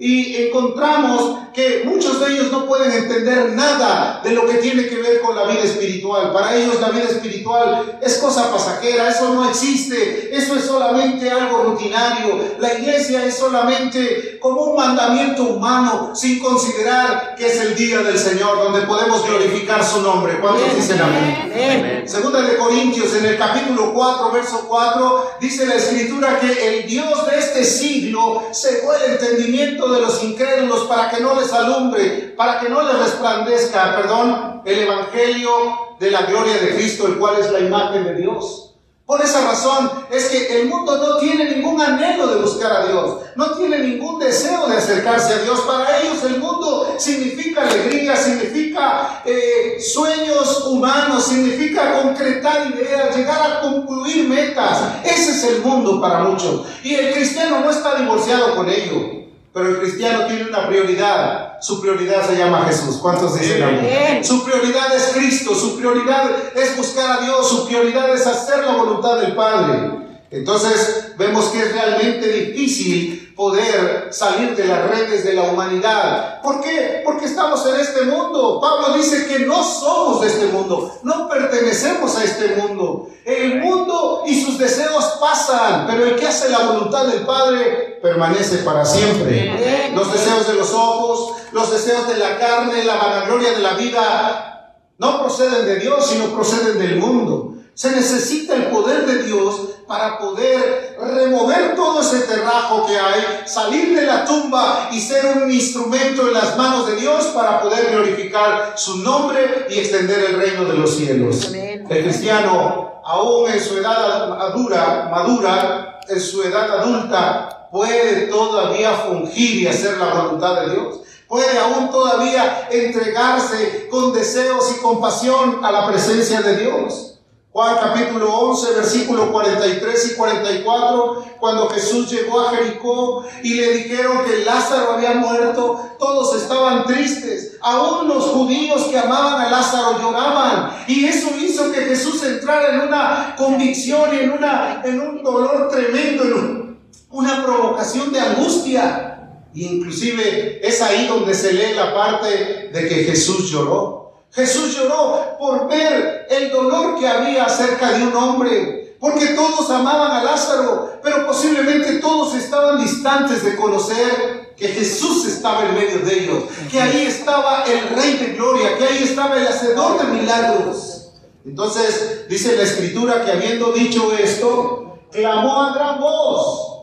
Y 0.00 0.36
encontramos 0.36 1.48
que 1.52 1.82
muchos 1.84 2.20
de 2.20 2.34
ellos 2.34 2.52
no 2.52 2.66
pueden 2.66 2.92
entender 2.92 3.50
nada 3.50 4.20
de 4.22 4.30
lo 4.30 4.46
que 4.46 4.58
tiene 4.58 4.86
que 4.86 4.94
ver 4.94 5.20
con 5.20 5.34
la 5.34 5.42
vida 5.42 5.64
espiritual. 5.64 6.32
Para 6.32 6.54
ellos 6.54 6.80
la 6.80 6.90
vida 6.90 7.06
espiritual 7.06 7.98
es 8.00 8.18
cosa 8.18 8.52
pasajera, 8.52 9.08
eso 9.08 9.34
no 9.34 9.50
existe, 9.50 10.30
eso 10.32 10.54
es 10.54 10.66
solamente 10.66 11.28
algo 11.28 11.64
rutinario. 11.64 12.38
La 12.60 12.74
iglesia 12.74 13.24
es 13.24 13.36
solamente 13.36 14.38
como 14.38 14.66
un 14.66 14.76
mandamiento 14.76 15.42
humano 15.42 16.14
sin 16.14 16.38
considerar 16.38 17.34
que 17.36 17.48
es 17.48 17.60
el 17.60 17.74
día 17.74 17.98
del 17.98 18.18
Señor 18.18 18.58
donde 18.58 18.82
podemos 18.82 19.26
glorificar 19.26 19.84
su 19.84 20.00
nombre. 20.00 20.38
¿Cuántos 20.38 20.76
dicen 20.76 21.00
amén? 21.00 22.04
Segunda 22.06 22.40
de 22.42 22.56
Corintios 22.56 23.14
en 23.16 23.26
el 23.26 23.36
capítulo 23.36 23.92
4, 23.92 24.30
verso 24.30 24.64
4, 24.68 25.30
dice 25.40 25.66
la 25.66 25.74
escritura 25.74 26.38
que 26.38 26.68
el 26.68 26.86
Dios 26.86 27.26
de 27.26 27.38
este 27.38 27.64
siglo 27.64 28.44
cegó 28.52 28.94
el 28.94 29.12
entendimiento 29.12 29.87
de 29.92 30.00
los 30.00 30.22
incrédulos 30.22 30.84
para 30.84 31.10
que 31.10 31.20
no 31.20 31.38
les 31.38 31.52
alumbre, 31.52 32.34
para 32.36 32.60
que 32.60 32.68
no 32.68 32.82
les 32.82 32.98
resplandezca, 32.98 33.96
perdón, 33.96 34.62
el 34.64 34.78
Evangelio 34.80 35.50
de 35.98 36.10
la 36.10 36.22
gloria 36.22 36.58
de 36.58 36.74
Cristo, 36.74 37.06
el 37.06 37.18
cual 37.18 37.36
es 37.38 37.50
la 37.50 37.60
imagen 37.60 38.04
de 38.04 38.14
Dios. 38.14 38.68
Por 39.08 39.22
esa 39.22 39.40
razón 39.40 39.90
es 40.10 40.26
que 40.26 40.60
el 40.60 40.68
mundo 40.68 40.98
no 40.98 41.16
tiene 41.16 41.50
ningún 41.50 41.80
anhelo 41.80 42.26
de 42.26 42.42
buscar 42.42 42.70
a 42.70 42.86
Dios, 42.88 43.20
no 43.36 43.56
tiene 43.56 43.78
ningún 43.78 44.18
deseo 44.18 44.68
de 44.68 44.76
acercarse 44.76 45.32
a 45.32 45.38
Dios. 45.38 45.60
Para 45.60 45.98
ellos 45.98 46.22
el 46.24 46.38
mundo 46.38 46.94
significa 46.98 47.62
alegría, 47.62 48.14
significa 48.14 49.22
eh, 49.24 49.78
sueños 49.80 50.66
humanos, 50.66 51.24
significa 51.24 52.02
concretar 52.02 52.66
ideas, 52.70 53.16
llegar 53.16 53.50
a 53.50 53.60
concluir 53.62 54.28
metas. 54.28 54.78
Ese 55.02 55.30
es 55.30 55.44
el 55.44 55.62
mundo 55.62 56.02
para 56.02 56.18
muchos. 56.24 56.66
Y 56.82 56.94
el 56.94 57.14
cristiano 57.14 57.60
no 57.60 57.70
está 57.70 57.94
divorciado 57.94 58.56
con 58.56 58.68
ello. 58.68 59.27
Pero 59.58 59.70
el 59.70 59.80
cristiano 59.80 60.26
tiene 60.26 60.44
una 60.44 60.68
prioridad. 60.68 61.58
Su 61.60 61.80
prioridad 61.80 62.24
se 62.24 62.36
llama 62.36 62.64
Jesús. 62.66 62.98
¿Cuántos 62.98 63.36
dicen 63.36 63.60
amén? 63.60 64.24
Su 64.24 64.44
prioridad 64.44 64.94
es 64.94 65.10
Cristo. 65.12 65.52
Su 65.52 65.76
prioridad 65.76 66.30
es 66.54 66.76
buscar 66.76 67.18
a 67.18 67.24
Dios. 67.24 67.48
Su 67.48 67.66
prioridad 67.66 68.14
es 68.14 68.24
hacer 68.24 68.64
la 68.64 68.76
voluntad 68.76 69.18
del 69.20 69.34
Padre. 69.34 69.98
Entonces 70.30 71.12
vemos 71.18 71.46
que 71.46 71.58
es 71.58 71.72
realmente 71.72 72.28
difícil 72.28 73.27
poder 73.38 74.08
salir 74.10 74.56
de 74.56 74.64
las 74.64 74.90
redes 74.90 75.24
de 75.24 75.32
la 75.32 75.42
humanidad. 75.42 76.42
¿Por 76.42 76.60
qué? 76.60 77.02
Porque 77.04 77.26
estamos 77.26 77.64
en 77.66 77.78
este 77.78 78.02
mundo. 78.02 78.60
Pablo 78.60 78.96
dice 78.96 79.28
que 79.28 79.46
no 79.46 79.62
somos 79.62 80.20
de 80.20 80.26
este 80.26 80.46
mundo, 80.46 80.98
no 81.04 81.28
pertenecemos 81.28 82.16
a 82.16 82.24
este 82.24 82.56
mundo. 82.56 83.08
El 83.24 83.60
mundo 83.60 84.24
y 84.26 84.42
sus 84.44 84.58
deseos 84.58 85.18
pasan, 85.20 85.86
pero 85.86 86.04
el 86.04 86.16
que 86.16 86.26
hace 86.26 86.50
la 86.50 86.66
voluntad 86.66 87.06
del 87.06 87.24
Padre 87.24 88.00
permanece 88.02 88.58
para 88.58 88.84
siempre. 88.84 89.92
Los 89.94 90.12
deseos 90.12 90.48
de 90.48 90.54
los 90.54 90.72
ojos, 90.72 91.36
los 91.52 91.70
deseos 91.70 92.08
de 92.08 92.16
la 92.16 92.38
carne, 92.38 92.82
la 92.82 92.96
vanagloria 92.96 93.52
de 93.52 93.60
la 93.60 93.74
vida, 93.74 94.74
no 94.98 95.22
proceden 95.22 95.64
de 95.64 95.76
Dios, 95.76 96.06
sino 96.08 96.34
proceden 96.34 96.76
del 96.80 96.96
mundo. 96.96 97.54
Se 97.74 97.92
necesita 97.92 98.56
el 98.56 98.64
poder 98.66 99.06
de 99.06 99.22
Dios 99.22 99.77
para 99.88 100.18
poder 100.18 100.96
remover 101.00 101.74
todo 101.74 102.02
ese 102.02 102.20
terrajo 102.20 102.86
que 102.86 102.98
hay, 102.98 103.22
salir 103.46 103.96
de 103.96 104.06
la 104.06 104.24
tumba 104.26 104.90
y 104.92 105.00
ser 105.00 105.38
un 105.38 105.50
instrumento 105.50 106.28
en 106.28 106.34
las 106.34 106.56
manos 106.58 106.86
de 106.86 106.96
Dios 106.96 107.24
para 107.34 107.60
poder 107.62 107.90
glorificar 107.90 108.74
su 108.76 108.98
nombre 108.98 109.66
y 109.70 109.78
extender 109.78 110.24
el 110.24 110.36
reino 110.36 110.66
de 110.66 110.74
los 110.74 110.94
cielos. 110.94 111.52
El 111.52 112.04
cristiano, 112.04 113.00
aún 113.02 113.50
en 113.50 113.60
su 113.60 113.78
edad 113.78 114.28
madura, 114.28 115.08
madura, 115.10 116.00
en 116.06 116.20
su 116.20 116.42
edad 116.42 116.70
adulta, 116.80 117.68
puede 117.72 118.26
todavía 118.26 118.92
fungir 118.92 119.62
y 119.62 119.66
hacer 119.66 119.96
la 119.96 120.12
voluntad 120.12 120.60
de 120.60 120.74
Dios 120.74 121.00
puede 121.28 121.58
aún 121.58 121.90
todavía 121.90 122.68
entregarse 122.70 123.88
con 123.90 124.14
deseos 124.14 124.74
y 124.74 124.80
compasión 124.80 125.62
a 125.62 125.70
la 125.70 125.86
presencia 125.86 126.40
de 126.40 126.56
Dios. 126.56 127.17
Juan 127.58 127.76
capítulo 127.76 128.32
11, 128.32 128.72
versículo 128.76 129.32
43 129.32 130.12
y 130.12 130.14
44, 130.14 131.24
cuando 131.40 131.68
Jesús 131.70 132.08
llegó 132.08 132.40
a 132.40 132.50
Jericó 132.50 133.26
y 133.42 133.54
le 133.54 133.72
dijeron 133.72 134.24
que 134.24 134.44
Lázaro 134.44 134.92
había 134.92 135.14
muerto, 135.14 135.96
todos 135.98 136.40
estaban 136.40 136.84
tristes. 136.84 137.56
Aún 137.60 138.06
los 138.06 138.26
judíos 138.26 138.84
que 138.84 138.96
amaban 138.96 139.44
a 139.44 139.50
Lázaro 139.50 139.98
lloraban. 139.98 140.84
Y 140.86 141.06
eso 141.06 141.30
hizo 141.36 141.72
que 141.72 141.80
Jesús 141.80 142.22
entrara 142.22 142.76
en 142.76 142.88
una 142.88 143.34
convicción 143.36 144.14
y 144.14 144.20
en, 144.20 144.30
una, 144.30 144.80
en 144.84 145.00
un 145.00 145.24
dolor 145.24 145.68
tremendo, 145.68 146.22
en 146.22 146.78
una 147.10 147.44
provocación 147.44 148.12
de 148.12 148.20
angustia. 148.20 149.32
inclusive 149.52 150.60
es 150.62 150.80
ahí 150.80 151.08
donde 151.08 151.34
se 151.34 151.54
lee 151.54 151.74
la 151.74 151.92
parte 151.92 152.70
de 152.72 152.88
que 152.88 153.02
Jesús 153.02 153.50
lloró. 153.50 154.07
Jesús 154.32 154.76
lloró 154.76 155.36
por 155.38 155.68
ver 155.68 156.26
el 156.30 156.50
dolor 156.50 156.98
que 156.98 157.08
había 157.08 157.44
acerca 157.44 157.92
de 157.92 158.04
un 158.04 158.14
hombre, 158.14 158.96
porque 159.00 159.28
todos 159.28 159.70
amaban 159.70 160.10
a 160.10 160.24
Lázaro, 160.24 161.00
pero 161.02 161.26
posiblemente 161.26 161.94
todos 161.94 162.34
estaban 162.34 162.82
distantes 162.82 163.44
de 163.44 163.56
conocer 163.56 164.54
que 164.56 164.68
Jesús 164.68 165.26
estaba 165.26 165.64
en 165.66 165.74
medio 165.74 166.00
de 166.00 166.24
ellos, 166.24 166.44
que 166.70 166.80
ahí 166.80 167.06
estaba 167.06 167.64
el 167.64 167.88
Rey 167.96 168.16
de 168.16 168.34
Gloria, 168.34 168.76
que 168.76 168.84
ahí 168.84 169.02
estaba 169.04 169.36
el 169.36 169.46
Hacedor 169.46 169.98
de 169.98 170.12
milagros. 170.12 171.10
Entonces 171.44 172.28
dice 172.28 172.56
la 172.56 172.64
Escritura 172.64 173.24
que 173.24 173.30
habiendo 173.30 173.72
dicho 173.72 174.12
esto, 174.12 174.98
clamó 175.10 175.62
a 175.62 175.74
gran 175.74 176.00
voz, 176.00 176.82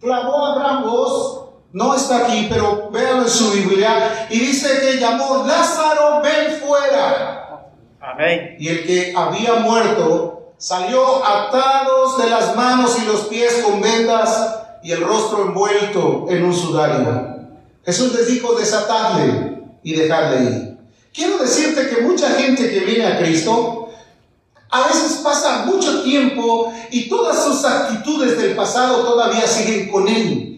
clamó 0.00 0.46
a 0.46 0.58
gran 0.58 0.82
voz 0.82 1.41
no 1.72 1.94
está 1.94 2.26
aquí, 2.26 2.48
pero 2.50 2.90
véanlo 2.90 3.22
en 3.22 3.30
su 3.30 3.50
Biblia. 3.50 4.26
Y 4.30 4.38
dice 4.40 4.80
que 4.80 4.98
llamó, 4.98 5.44
Lázaro, 5.46 6.20
ven 6.22 6.60
fuera. 6.60 7.70
Amén. 8.00 8.56
Y 8.58 8.68
el 8.68 8.86
que 8.86 9.14
había 9.16 9.54
muerto 9.54 10.52
salió 10.58 11.24
atados 11.24 12.22
de 12.22 12.30
las 12.30 12.54
manos 12.54 12.96
y 13.02 13.06
los 13.06 13.22
pies 13.22 13.62
con 13.64 13.80
vendas 13.80 14.60
y 14.82 14.92
el 14.92 15.00
rostro 15.00 15.42
envuelto 15.42 16.26
en 16.28 16.44
un 16.44 16.54
sudario. 16.54 17.36
Jesús 17.84 18.14
les 18.14 18.26
dijo, 18.28 18.54
desatadle 18.54 19.62
y 19.82 19.94
dejadle 19.94 20.42
ir. 20.42 20.78
Quiero 21.12 21.38
decirte 21.38 21.88
que 21.88 22.02
mucha 22.02 22.30
gente 22.30 22.70
que 22.70 22.80
viene 22.80 23.06
a 23.06 23.18
Cristo 23.18 23.90
a 24.70 24.86
veces 24.86 25.20
pasa 25.22 25.66
mucho 25.66 26.02
tiempo 26.02 26.72
y 26.90 27.08
todas 27.08 27.44
sus 27.44 27.64
actitudes 27.64 28.38
del 28.38 28.56
pasado 28.56 29.02
todavía 29.02 29.46
siguen 29.46 29.90
con 29.90 30.08
él. 30.08 30.51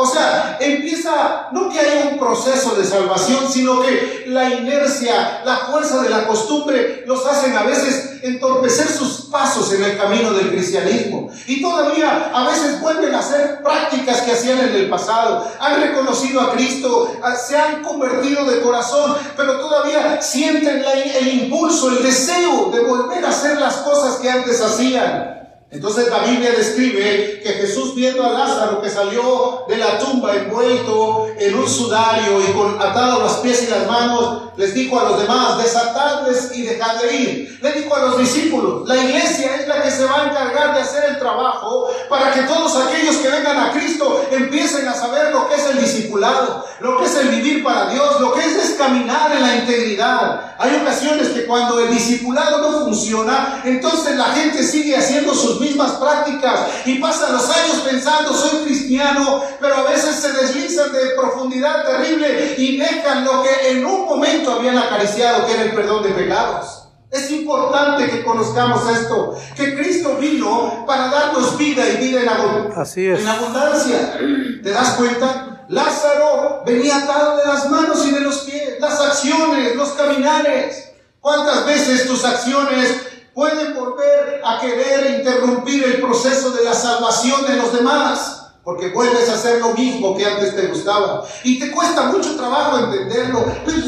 O 0.00 0.06
sea, 0.06 0.56
empieza, 0.58 1.48
no 1.52 1.68
que 1.68 1.78
haya 1.78 2.08
un 2.12 2.18
proceso 2.18 2.74
de 2.74 2.86
salvación, 2.86 3.52
sino 3.52 3.82
que 3.82 4.24
la 4.28 4.48
inercia, 4.48 5.42
la 5.44 5.58
fuerza 5.58 6.02
de 6.02 6.08
la 6.08 6.26
costumbre 6.26 7.04
los 7.06 7.26
hacen 7.26 7.54
a 7.54 7.64
veces 7.64 8.18
entorpecer 8.22 8.88
sus 8.88 9.26
pasos 9.30 9.70
en 9.74 9.84
el 9.84 9.98
camino 9.98 10.32
del 10.32 10.52
cristianismo. 10.52 11.30
Y 11.46 11.60
todavía 11.60 12.30
a 12.32 12.48
veces 12.48 12.80
vuelven 12.80 13.14
a 13.14 13.18
hacer 13.18 13.62
prácticas 13.62 14.22
que 14.22 14.32
hacían 14.32 14.60
en 14.60 14.74
el 14.74 14.88
pasado. 14.88 15.46
Han 15.60 15.82
reconocido 15.82 16.40
a 16.40 16.52
Cristo, 16.52 17.12
se 17.46 17.58
han 17.58 17.82
convertido 17.82 18.46
de 18.46 18.62
corazón, 18.62 19.16
pero 19.36 19.60
todavía 19.60 20.22
sienten 20.22 20.82
el 20.82 21.28
impulso, 21.28 21.90
el 21.90 22.02
deseo 22.02 22.70
de 22.72 22.80
volver 22.80 23.22
a 23.22 23.28
hacer 23.28 23.60
las 23.60 23.76
cosas 23.76 24.16
que 24.16 24.30
antes 24.30 24.62
hacían. 24.62 25.39
Entonces 25.72 26.08
la 26.10 26.18
Biblia 26.18 26.50
describe 26.50 27.40
que 27.44 27.48
Jesús 27.50 27.94
viendo 27.94 28.24
a 28.24 28.30
Lázaro 28.30 28.82
que 28.82 28.90
salió 28.90 29.66
de 29.68 29.76
la 29.76 29.98
tumba 29.98 30.34
envuelto 30.34 31.28
en 31.38 31.54
un 31.54 31.68
sudario 31.68 32.40
y 32.40 32.52
con 32.52 32.82
atado 32.82 33.20
los 33.20 33.34
pies 33.34 33.62
y 33.62 33.70
las 33.70 33.86
manos, 33.86 34.50
les 34.56 34.74
dijo 34.74 34.98
a 34.98 35.10
los 35.10 35.20
demás, 35.20 35.62
desatadles 35.62 36.50
y 36.56 36.62
dejadle 36.62 37.14
ir. 37.14 37.58
Le 37.62 37.72
dijo 37.72 37.94
a 37.94 38.00
los 38.00 38.18
discípulos, 38.18 38.88
la 38.88 38.96
iglesia 38.96 39.56
es 39.60 39.68
la 39.68 39.80
que 39.80 39.92
se 39.92 40.06
va 40.06 40.22
a 40.22 40.30
encargar 40.30 40.74
de 40.74 40.80
hacer 40.80 41.04
el 41.04 41.18
trabajo 41.20 41.88
para 42.08 42.32
que 42.32 42.42
todos 42.42 42.74
aquellos 42.76 43.16
que 43.18 43.28
vengan 43.28 43.56
a 43.56 43.70
Cristo 43.70 44.26
empiecen 44.32 44.88
a 44.88 44.94
saber 44.94 45.30
lo 45.32 45.48
que 45.48 45.54
es 45.54 45.66
el 45.66 45.80
discipulado, 45.80 46.66
lo 46.80 46.98
que 46.98 47.04
es 47.04 47.14
el 47.14 47.28
vivir 47.28 47.62
para 47.62 47.90
Dios, 47.90 48.20
lo 48.20 48.32
que 48.34 48.40
es, 48.40 48.50
caminar 48.80 49.30
en 49.32 49.42
la 49.42 49.56
integridad. 49.56 50.54
Hay 50.58 50.74
ocasiones 50.76 51.28
que 51.28 51.44
cuando 51.44 51.78
el 51.80 51.90
discipulado 51.90 52.62
no 52.62 52.80
funciona, 52.80 53.60
entonces 53.64 54.16
la 54.16 54.24
gente 54.24 54.64
sigue 54.64 54.96
haciendo 54.96 55.34
sus 55.34 55.59
mismas 55.60 55.92
prácticas 55.92 56.68
y 56.86 56.98
pasan 56.98 57.34
los 57.34 57.48
años 57.48 57.76
pensando, 57.88 58.34
soy 58.34 58.64
cristiano, 58.64 59.42
pero 59.60 59.76
a 59.76 59.82
veces 59.84 60.16
se 60.16 60.32
deslizan 60.32 60.92
de 60.92 61.10
profundidad 61.10 61.84
terrible 61.84 62.54
y 62.56 62.78
dejan 62.78 63.24
lo 63.24 63.42
que 63.42 63.70
en 63.70 63.84
un 63.84 64.06
momento 64.06 64.52
habían 64.52 64.78
acariciado, 64.78 65.46
que 65.46 65.52
era 65.52 65.62
el 65.62 65.74
perdón 65.74 66.02
de 66.02 66.10
pecados. 66.10 66.88
Es 67.10 67.28
importante 67.32 68.08
que 68.08 68.24
conozcamos 68.24 68.88
esto, 68.88 69.36
que 69.56 69.76
Cristo 69.76 70.16
vino 70.20 70.84
para 70.86 71.08
darnos 71.08 71.58
vida 71.58 71.88
y 71.88 71.96
vida 71.96 72.22
en, 72.22 72.28
abundancia. 72.28 74.18
¿Te 74.62 74.70
das 74.70 74.90
cuenta? 74.90 75.66
Lázaro 75.68 76.62
venía 76.64 76.98
atado 76.98 77.36
de 77.38 77.46
las 77.46 77.68
manos 77.68 78.06
y 78.06 78.12
de 78.12 78.20
los 78.20 78.38
pies, 78.40 78.80
las 78.80 79.00
acciones, 79.00 79.74
los 79.74 79.90
caminares. 79.90 80.92
¿Cuántas 81.20 81.66
veces 81.66 82.06
tus 82.06 82.24
acciones 82.24 83.08
pueden 83.40 83.74
volver 83.74 84.42
a 84.44 84.60
querer 84.60 85.18
interrumpir 85.18 85.82
el 85.82 86.02
proceso 86.02 86.50
de 86.50 86.62
la 86.62 86.74
salvación 86.74 87.46
de 87.46 87.56
los 87.56 87.72
demás? 87.72 88.48
Porque 88.62 88.90
vuelves 88.90 89.30
a 89.30 89.34
hacer 89.36 89.62
lo 89.62 89.72
mismo 89.72 90.14
que 90.14 90.26
antes 90.26 90.54
te 90.54 90.66
gustaba. 90.66 91.24
Y 91.42 91.58
te 91.58 91.70
cuesta 91.70 92.02
mucho 92.02 92.36
trabajo 92.36 92.76
entenderlo. 92.76 93.46
Pero 93.64 93.79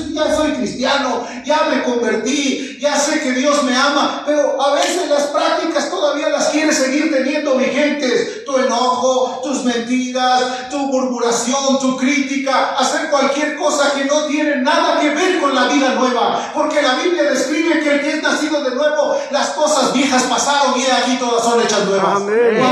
cristiano, 0.62 1.26
ya 1.44 1.64
me 1.68 1.82
convertí, 1.82 2.78
ya 2.80 2.96
sé 2.96 3.20
que 3.20 3.32
Dios 3.32 3.64
me 3.64 3.76
ama. 3.76 4.22
Pero 4.24 4.60
a 4.62 4.74
veces 4.74 5.08
las 5.08 5.24
prácticas 5.24 5.90
todavía 5.90 6.28
las 6.28 6.48
quieres 6.48 6.76
seguir 6.76 7.12
teniendo 7.12 7.56
vigentes. 7.56 8.44
Tu 8.44 8.56
enojo, 8.56 9.40
tus 9.42 9.64
mentiras, 9.64 10.70
tu 10.70 10.78
murmuración, 10.78 11.78
tu 11.80 11.96
crítica, 11.96 12.76
hacer 12.76 13.10
cualquier 13.10 13.56
cosa 13.56 13.92
que 13.92 14.04
no 14.04 14.26
tiene 14.26 14.56
nada 14.56 15.00
que 15.00 15.10
ver 15.10 15.40
con 15.40 15.54
la 15.54 15.66
vida 15.66 15.94
nueva. 15.94 16.52
Porque 16.54 16.80
la 16.80 16.94
Biblia 16.94 17.24
describe 17.24 17.80
que 17.80 17.90
el 17.94 18.00
que 18.00 18.12
es 18.16 18.22
nacido 18.22 18.62
de 18.62 18.74
nuevo, 18.74 19.16
las 19.30 19.50
cosas 19.50 19.92
viejas 19.92 20.22
pasaron 20.24 20.78
y 20.78 20.84
aquí 20.84 21.16
todas 21.18 21.42
son 21.42 21.60
hechas 21.60 21.84
nuevas. 21.86 22.16
Amén. 22.16 22.62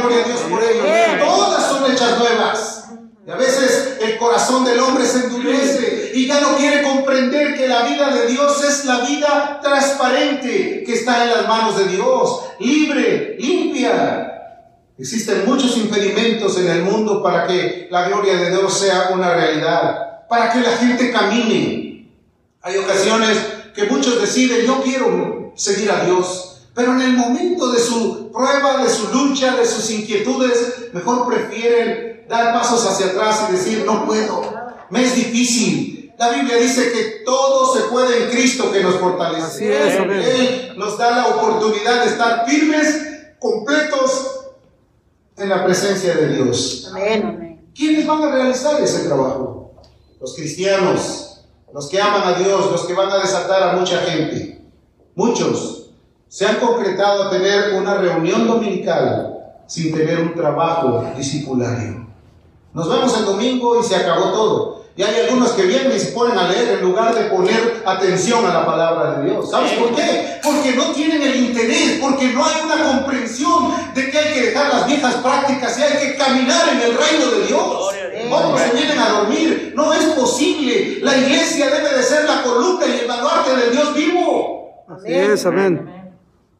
gloria 0.00 0.24
a 0.24 0.28
Dios 0.28 0.40
por 0.50 0.62
ello? 0.62 1.24
Todas 1.24 1.66
son 1.66 1.90
hechas 1.90 2.18
nuevas. 2.18 2.77
Y 3.28 3.30
a 3.30 3.36
veces 3.36 3.98
el 4.00 4.16
corazón 4.16 4.64
del 4.64 4.80
hombre 4.80 5.04
se 5.04 5.26
endurece 5.26 6.12
y 6.14 6.26
ya 6.26 6.40
no 6.40 6.56
quiere 6.56 6.82
comprender 6.82 7.58
que 7.58 7.68
la 7.68 7.82
vida 7.82 8.08
de 8.08 8.26
Dios 8.26 8.64
es 8.64 8.86
la 8.86 9.00
vida 9.00 9.60
transparente 9.62 10.82
que 10.82 10.94
está 10.94 11.24
en 11.24 11.32
las 11.32 11.46
manos 11.46 11.76
de 11.76 11.88
Dios, 11.88 12.40
libre, 12.58 13.36
limpia. 13.38 14.32
Existen 14.96 15.44
muchos 15.44 15.76
impedimentos 15.76 16.58
en 16.58 16.68
el 16.68 16.82
mundo 16.84 17.22
para 17.22 17.46
que 17.46 17.88
la 17.90 18.08
gloria 18.08 18.34
de 18.34 18.48
Dios 18.48 18.78
sea 18.78 19.10
una 19.12 19.34
realidad, 19.34 20.26
para 20.26 20.50
que 20.50 20.60
la 20.60 20.78
gente 20.78 21.12
camine. 21.12 22.08
Hay 22.62 22.76
ocasiones 22.78 23.36
que 23.74 23.84
muchos 23.84 24.22
deciden, 24.22 24.66
yo 24.66 24.82
quiero 24.82 25.52
seguir 25.54 25.90
a 25.90 26.02
Dios, 26.06 26.62
pero 26.74 26.92
en 26.92 27.02
el 27.02 27.12
momento 27.12 27.72
de 27.72 27.78
su 27.78 28.32
prueba, 28.32 28.82
de 28.82 28.88
su 28.88 29.12
lucha, 29.12 29.54
de 29.54 29.66
sus 29.66 29.90
inquietudes, 29.90 30.88
mejor 30.94 31.28
prefieren 31.28 32.07
dar 32.28 32.52
pasos 32.52 32.86
hacia 32.86 33.06
atrás 33.06 33.46
y 33.48 33.52
decir, 33.52 33.84
no 33.86 34.06
puedo, 34.06 34.42
me 34.90 35.04
es 35.04 35.14
difícil. 35.14 36.14
La 36.18 36.30
Biblia 36.30 36.56
dice 36.56 36.90
que 36.90 37.24
todo 37.24 37.74
se 37.74 37.82
puede 37.88 38.24
en 38.24 38.30
Cristo 38.30 38.72
que 38.72 38.82
nos 38.82 38.96
fortalece. 38.96 39.66
Él 39.66 40.74
nos 40.76 40.98
da 40.98 41.10
la 41.12 41.26
oportunidad 41.28 42.02
de 42.04 42.10
estar 42.10 42.44
firmes, 42.46 43.06
completos 43.38 44.40
en 45.36 45.48
la 45.48 45.64
presencia 45.64 46.14
de 46.14 46.34
Dios. 46.34 46.88
Amén. 46.90 47.70
¿Quiénes 47.74 48.04
van 48.06 48.24
a 48.24 48.32
realizar 48.32 48.80
ese 48.82 49.06
trabajo? 49.06 49.74
Los 50.20 50.34
cristianos, 50.34 51.44
los 51.72 51.88
que 51.88 52.00
aman 52.00 52.34
a 52.34 52.38
Dios, 52.38 52.72
los 52.72 52.84
que 52.84 52.94
van 52.94 53.10
a 53.10 53.18
desatar 53.18 53.62
a 53.62 53.72
mucha 53.74 53.98
gente. 53.98 54.60
Muchos 55.14 55.90
se 56.26 56.46
han 56.46 56.56
concretado 56.56 57.24
a 57.24 57.30
tener 57.30 57.74
una 57.74 57.94
reunión 57.94 58.48
dominical 58.48 59.38
sin 59.68 59.94
tener 59.94 60.20
un 60.20 60.34
trabajo 60.34 61.12
discipulario. 61.16 62.07
Nos 62.74 62.88
vemos 62.88 63.16
el 63.18 63.24
domingo 63.24 63.80
y 63.80 63.84
se 63.84 63.96
acabó 63.96 64.32
todo. 64.32 64.78
Y 64.98 65.02
hay 65.04 65.26
algunos 65.26 65.52
que 65.52 65.62
vienen 65.62 65.92
y 65.94 66.00
se 66.00 66.10
ponen 66.10 66.36
a 66.36 66.48
leer 66.48 66.78
en 66.78 66.84
lugar 66.84 67.14
de 67.14 67.30
poner 67.30 67.84
atención 67.86 68.44
a 68.44 68.52
la 68.52 68.66
palabra 68.66 69.12
de 69.12 69.30
Dios. 69.30 69.48
¿Sabes 69.48 69.72
por 69.74 69.94
qué? 69.94 70.40
Porque 70.42 70.72
no 70.74 70.86
tienen 70.90 71.22
el 71.22 71.36
interés, 71.36 71.98
porque 72.00 72.30
no 72.30 72.44
hay 72.44 72.56
una 72.64 72.82
comprensión 72.82 73.74
de 73.94 74.10
que 74.10 74.18
hay 74.18 74.34
que 74.34 74.46
dejar 74.46 74.74
las 74.74 74.86
viejas 74.88 75.14
prácticas 75.16 75.78
y 75.78 75.82
hay 75.82 75.98
que 75.98 76.16
caminar 76.16 76.68
en 76.70 76.80
el 76.80 76.98
reino 76.98 77.26
de 77.30 77.46
Dios. 77.46 77.94
Otros 78.30 78.60
se 78.60 78.76
vienen 78.76 78.98
a 78.98 79.08
dormir. 79.10 79.72
No 79.76 79.92
es 79.92 80.04
posible. 80.06 80.98
La 81.00 81.16
iglesia 81.16 81.70
debe 81.70 81.96
de 81.96 82.02
ser 82.02 82.24
la 82.24 82.42
columna 82.42 82.84
y 82.86 82.98
el 82.98 83.06
baluarte 83.06 83.54
del 83.54 83.70
Dios 83.70 83.94
vivo. 83.94 84.84
Así 84.88 85.14
es, 85.14 85.46
amén. 85.46 85.97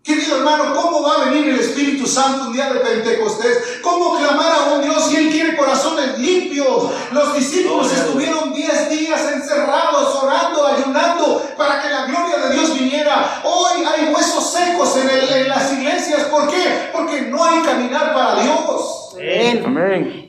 Querido 0.09 0.38
hermano, 0.38 0.73
¿cómo 0.75 1.03
va 1.03 1.17
a 1.17 1.25
venir 1.27 1.50
el 1.50 1.61
Espíritu 1.61 2.07
Santo 2.07 2.47
un 2.47 2.55
día 2.55 2.73
de 2.73 2.81
Pentecostés? 2.81 3.79
¿Cómo 3.83 4.17
clamar 4.17 4.53
a 4.53 4.73
un 4.73 4.81
Dios 4.81 5.05
si 5.05 5.17
Él 5.17 5.29
quiere 5.29 5.55
corazones 5.55 6.19
limpios? 6.19 6.91
Los 7.12 7.35
discípulos 7.35 7.93
estuvieron 7.93 8.55
10 8.55 8.88
días 8.88 9.21
encerrados, 9.31 10.15
orando, 10.23 10.67
ayunando 10.67 11.43
para 11.59 11.83
que 11.83 11.91
la 11.91 12.07
gloria 12.07 12.38
de 12.38 12.55
Dios 12.55 12.73
viniera. 12.73 13.43
Hoy 13.45 13.85
hay 13.85 14.11
huesos 14.11 14.50
secos 14.50 14.97
en, 14.97 15.11
en 15.11 15.49
las 15.49 15.75
iglesias. 15.75 16.23
¿Por 16.31 16.49
qué? 16.49 16.88
Porque 16.91 17.21
no 17.31 17.45
hay 17.45 17.61
caminar 17.61 18.15
para 18.15 18.41
Dios. 18.41 19.15
Amén. 19.67 20.27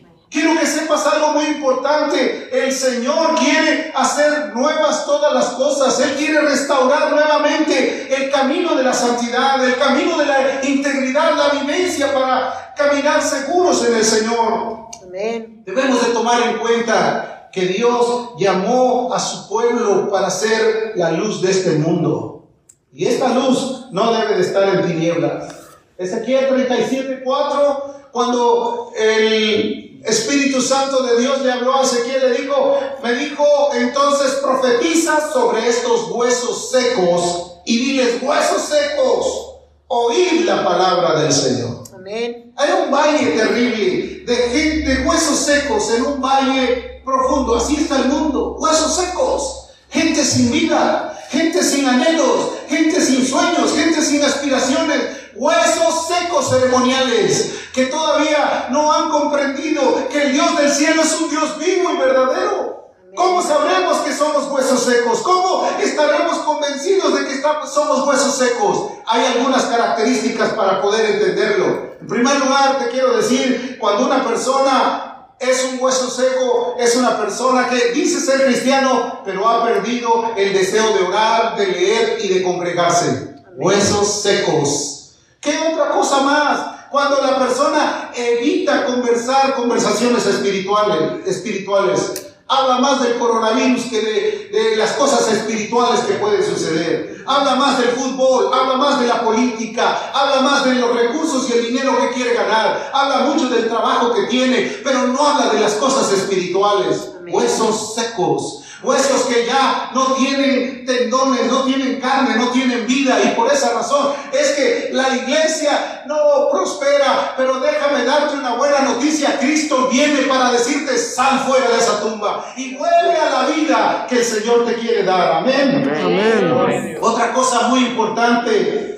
Que 0.59 0.65
sepas 0.65 1.05
algo 1.07 1.33
muy 1.33 1.45
importante. 1.45 2.49
El 2.51 2.71
Señor 2.71 3.35
quiere 3.35 3.91
hacer 3.95 4.53
nuevas 4.53 5.05
todas 5.05 5.33
las 5.33 5.45
cosas. 5.51 5.99
Él 6.01 6.15
quiere 6.17 6.41
restaurar 6.41 7.11
nuevamente 7.11 8.13
el 8.13 8.29
camino 8.29 8.75
de 8.75 8.83
la 8.83 8.93
santidad, 8.93 9.63
el 9.63 9.77
camino 9.77 10.17
de 10.17 10.25
la 10.25 10.59
integridad, 10.63 11.35
la 11.35 11.61
vivencia 11.61 12.13
para 12.13 12.73
caminar 12.75 13.21
seguros 13.21 13.85
en 13.85 13.95
el 13.95 14.03
Señor. 14.03 14.89
Amén. 15.03 15.63
Debemos 15.65 16.05
de 16.05 16.13
tomar 16.13 16.41
en 16.43 16.57
cuenta 16.57 17.49
que 17.51 17.65
Dios 17.65 18.31
llamó 18.37 19.13
a 19.13 19.19
su 19.19 19.47
pueblo 19.47 20.09
para 20.09 20.29
ser 20.29 20.93
la 20.95 21.11
luz 21.11 21.41
de 21.41 21.51
este 21.51 21.71
mundo. 21.71 22.47
Y 22.93 23.05
esta 23.05 23.29
luz 23.29 23.87
no 23.91 24.11
debe 24.13 24.35
de 24.35 24.41
estar 24.41 24.67
en 24.67 24.85
tinieblas. 24.85 25.55
Ezequiel 25.97 26.47
37:4, 26.47 28.09
cuando 28.11 28.91
el 28.97 29.88
Espíritu 30.05 30.61
Santo 30.61 31.03
de 31.03 31.19
Dios 31.19 31.41
le 31.41 31.51
habló 31.51 31.75
a 31.75 31.83
Ezequiel, 31.83 32.31
le 32.31 32.41
dijo, 32.41 32.79
me 33.03 33.13
dijo, 33.15 33.45
entonces 33.73 34.33
profetiza 34.41 35.31
sobre 35.31 35.67
estos 35.67 36.09
huesos 36.11 36.71
secos 36.71 37.53
y 37.65 37.77
diles, 37.77 38.21
huesos 38.21 38.61
secos, 38.63 39.55
oíd 39.87 40.45
la 40.45 40.63
palabra 40.63 41.19
del 41.21 41.33
Señor. 41.33 41.83
Amén. 41.93 42.53
Hay 42.55 42.69
un 42.83 42.91
valle 42.91 43.25
terrible 43.31 44.23
de, 44.25 44.83
de 44.85 45.07
huesos 45.07 45.37
secos 45.37 45.89
en 45.91 46.05
un 46.05 46.21
valle 46.21 47.01
profundo, 47.03 47.55
así 47.55 47.75
está 47.75 47.97
el 47.97 48.05
mundo, 48.05 48.55
huesos 48.59 48.95
secos, 48.95 49.69
gente 49.89 50.23
sin 50.23 50.51
vida, 50.51 51.17
gente 51.29 51.61
sin 51.61 51.85
anhelos, 51.85 52.51
gente 52.69 53.01
sin 53.01 53.25
sueños, 53.25 53.73
gente 53.75 54.01
sin 54.01 54.23
aspiraciones, 54.23 55.01
huesos 55.35 56.07
secos 56.07 56.49
ceremoniales 56.49 57.53
que 57.79 57.85
todavía 57.85 58.67
no 58.71 58.91
han 58.91 59.09
comprendido 59.09 60.09
que 60.11 60.21
el 60.21 60.33
Dios 60.33 60.57
del 60.57 60.69
cielo 60.69 61.01
es 61.01 61.21
un 61.21 61.29
Dios 61.29 61.57
vivo 61.57 61.93
y 61.93 61.97
verdadero. 61.97 62.89
¿Cómo 63.15 63.41
sabremos 63.41 63.99
que 63.99 64.13
somos 64.13 64.51
huesos 64.51 64.83
secos? 64.83 65.19
¿Cómo 65.19 65.65
estaremos 65.81 66.39
convencidos 66.39 67.13
de 67.17 67.25
que 67.25 67.35
estamos, 67.35 67.73
somos 67.73 68.05
huesos 68.05 68.37
secos? 68.37 68.91
Hay 69.05 69.25
algunas 69.25 69.63
características 69.63 70.49
para 70.49 70.81
poder 70.81 71.09
entenderlo. 71.09 71.95
En 72.01 72.07
primer 72.07 72.37
lugar, 72.39 72.79
te 72.79 72.89
quiero 72.89 73.15
decir, 73.15 73.77
cuando 73.79 74.07
una 74.07 74.25
persona 74.25 75.29
es 75.39 75.63
un 75.71 75.81
hueso 75.81 76.09
seco, 76.09 76.75
es 76.77 76.97
una 76.97 77.17
persona 77.17 77.69
que 77.69 77.93
dice 77.93 78.19
ser 78.19 78.45
cristiano, 78.45 79.21
pero 79.23 79.47
ha 79.47 79.63
perdido 79.63 80.33
el 80.35 80.51
deseo 80.51 80.97
de 80.97 81.03
orar, 81.05 81.55
de 81.55 81.67
leer 81.67 82.17
y 82.25 82.27
de 82.27 82.43
congregarse. 82.43 83.35
Huesos 83.55 84.21
secos. 84.21 85.15
¿Qué 85.39 85.57
otra 85.71 85.91
cosa 85.91 86.21
más? 86.23 86.78
Cuando 86.91 87.21
la 87.21 87.37
persona 87.37 88.11
evita 88.15 88.85
conversar 88.85 89.55
conversaciones 89.55 90.25
espirituales, 90.25 91.25
espirituales 91.27 92.29
habla 92.47 92.79
más 92.79 93.03
del 93.03 93.19
coronavirus 93.19 93.83
que 93.85 94.01
de, 94.01 94.49
de, 94.51 94.75
las 94.75 94.93
cosas 94.93 95.31
espirituales 95.31 95.99
que 96.01 96.15
pueden 96.15 96.43
suceder. 96.43 97.23
Habla 97.27 97.55
más 97.55 97.77
del 97.77 97.89
fútbol, 97.89 98.49
habla 98.51 98.75
más 98.75 98.99
de 98.99 99.07
la 99.07 99.23
política, 99.23 100.11
habla 100.11 100.41
más 100.41 100.65
de 100.65 100.73
los 100.73 100.95
recursos 100.95 101.47
y 101.47 101.53
el 101.53 101.67
dinero 101.67 101.95
que 101.99 102.09
quiere 102.15 102.33
ganar, 102.33 102.89
habla 102.91 103.19
mucho 103.19 103.49
del 103.49 103.67
trabajo 103.67 104.11
que 104.11 104.23
tiene, 104.23 104.81
pero 104.83 105.05
no 105.07 105.27
habla 105.27 105.53
de 105.53 105.59
las 105.59 105.73
cosas 105.73 106.11
espirituales. 106.11 107.11
Huesos 107.31 107.93
secos, 107.93 108.63
Huesos 108.81 109.25
que 109.25 109.45
ya 109.45 109.91
no 109.93 110.13
tienen 110.13 110.85
tendones, 110.85 111.47
no 111.47 111.63
tienen 111.63 111.99
carne, 111.99 112.35
no 112.37 112.49
tienen 112.49 112.87
vida. 112.87 113.19
Y 113.23 113.35
por 113.35 113.51
esa 113.51 113.73
razón 113.73 114.13
es 114.31 114.51
que 114.51 114.89
la 114.93 115.15
iglesia 115.17 116.03
no 116.05 116.49
prospera. 116.51 117.33
Pero 117.35 117.59
déjame 117.59 118.05
darte 118.05 118.37
una 118.37 118.55
buena 118.55 118.79
noticia. 118.79 119.37
Cristo 119.37 119.89
viene 119.91 120.21
para 120.23 120.51
decirte, 120.51 120.97
sal 120.97 121.39
fuera 121.45 121.69
de 121.69 121.77
esa 121.77 121.99
tumba 121.99 122.53
y 122.55 122.75
vuelve 122.75 123.17
a 123.17 123.29
la 123.29 123.49
vida 123.49 124.05
que 124.07 124.19
el 124.19 124.23
Señor 124.23 124.65
te 124.65 124.75
quiere 124.75 125.03
dar. 125.03 125.33
Amén. 125.33 125.91
Amén. 126.01 126.97
Otra 127.01 127.33
cosa 127.33 127.67
muy 127.67 127.79
importante 127.79 128.88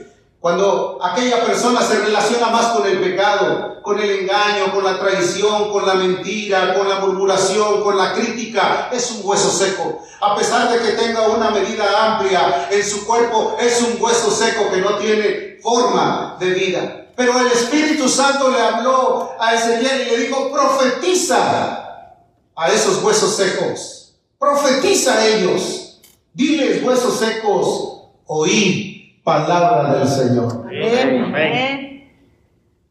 cuando 0.41 0.97
aquella 0.99 1.45
persona 1.45 1.84
se 1.84 1.99
relaciona 1.99 2.47
más 2.47 2.69
con 2.69 2.88
el 2.88 2.99
pecado, 2.99 3.80
con 3.84 3.99
el 3.99 4.21
engaño, 4.21 4.73
con 4.73 4.84
la 4.84 4.99
traición, 4.99 5.71
con 5.71 5.86
la 5.86 5.93
mentira, 5.93 6.73
con 6.73 6.89
la 6.89 6.99
murmuración, 6.99 7.84
con 7.84 7.95
la 7.95 8.13
crítica, 8.13 8.89
es 8.91 9.12
un 9.12 9.21
hueso 9.23 9.51
seco. 9.51 10.01
A 10.19 10.36
pesar 10.36 10.71
de 10.71 10.80
que 10.80 10.97
tenga 10.97 11.27
una 11.27 11.51
medida 11.51 12.15
amplia 12.15 12.69
en 12.71 12.84
su 12.84 13.06
cuerpo, 13.06 13.56
es 13.60 13.84
un 13.84 14.01
hueso 14.01 14.32
seco 14.32 14.71
que 14.71 14.77
no 14.77 14.95
tiene 14.95 15.60
forma 15.62 16.38
de 16.39 16.49
vida. 16.49 17.08
Pero 17.15 17.39
el 17.39 17.45
Espíritu 17.45 18.10
Santo 18.10 18.49
le 18.49 18.60
habló 18.60 19.36
a 19.39 19.54
Ezequiel 19.54 20.08
y 20.08 20.10
le 20.10 20.17
dijo, 20.25 20.51
profetiza 20.51 22.17
a 22.56 22.69
esos 22.71 23.04
huesos 23.04 23.36
secos. 23.36 24.15
Profetiza 24.39 25.13
a 25.13 25.27
ellos. 25.27 25.99
Diles, 26.34 26.82
huesos 26.84 27.19
secos, 27.19 28.08
oí 28.25 28.90
palabra 29.23 29.99
del 29.99 30.07
Señor. 30.07 30.65
Amén. 30.65 31.91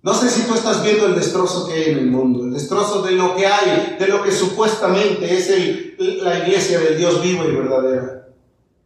No 0.02 0.14
sé 0.14 0.30
si 0.30 0.42
tú 0.42 0.54
estás 0.54 0.82
viendo 0.82 1.06
el 1.06 1.14
destrozo 1.14 1.68
que 1.68 1.74
hay 1.74 1.90
en 1.90 1.98
el 1.98 2.06
mundo, 2.06 2.44
el 2.44 2.54
destrozo 2.54 3.02
de 3.02 3.12
lo 3.12 3.36
que 3.36 3.46
hay, 3.46 3.96
de 3.98 4.06
lo 4.08 4.22
que 4.22 4.32
supuestamente 4.32 5.36
es 5.36 5.50
el, 5.50 5.96
la 6.22 6.38
iglesia 6.38 6.80
del 6.80 6.96
Dios 6.96 7.22
vivo 7.22 7.44
y 7.44 7.54
verdadera. 7.54 8.28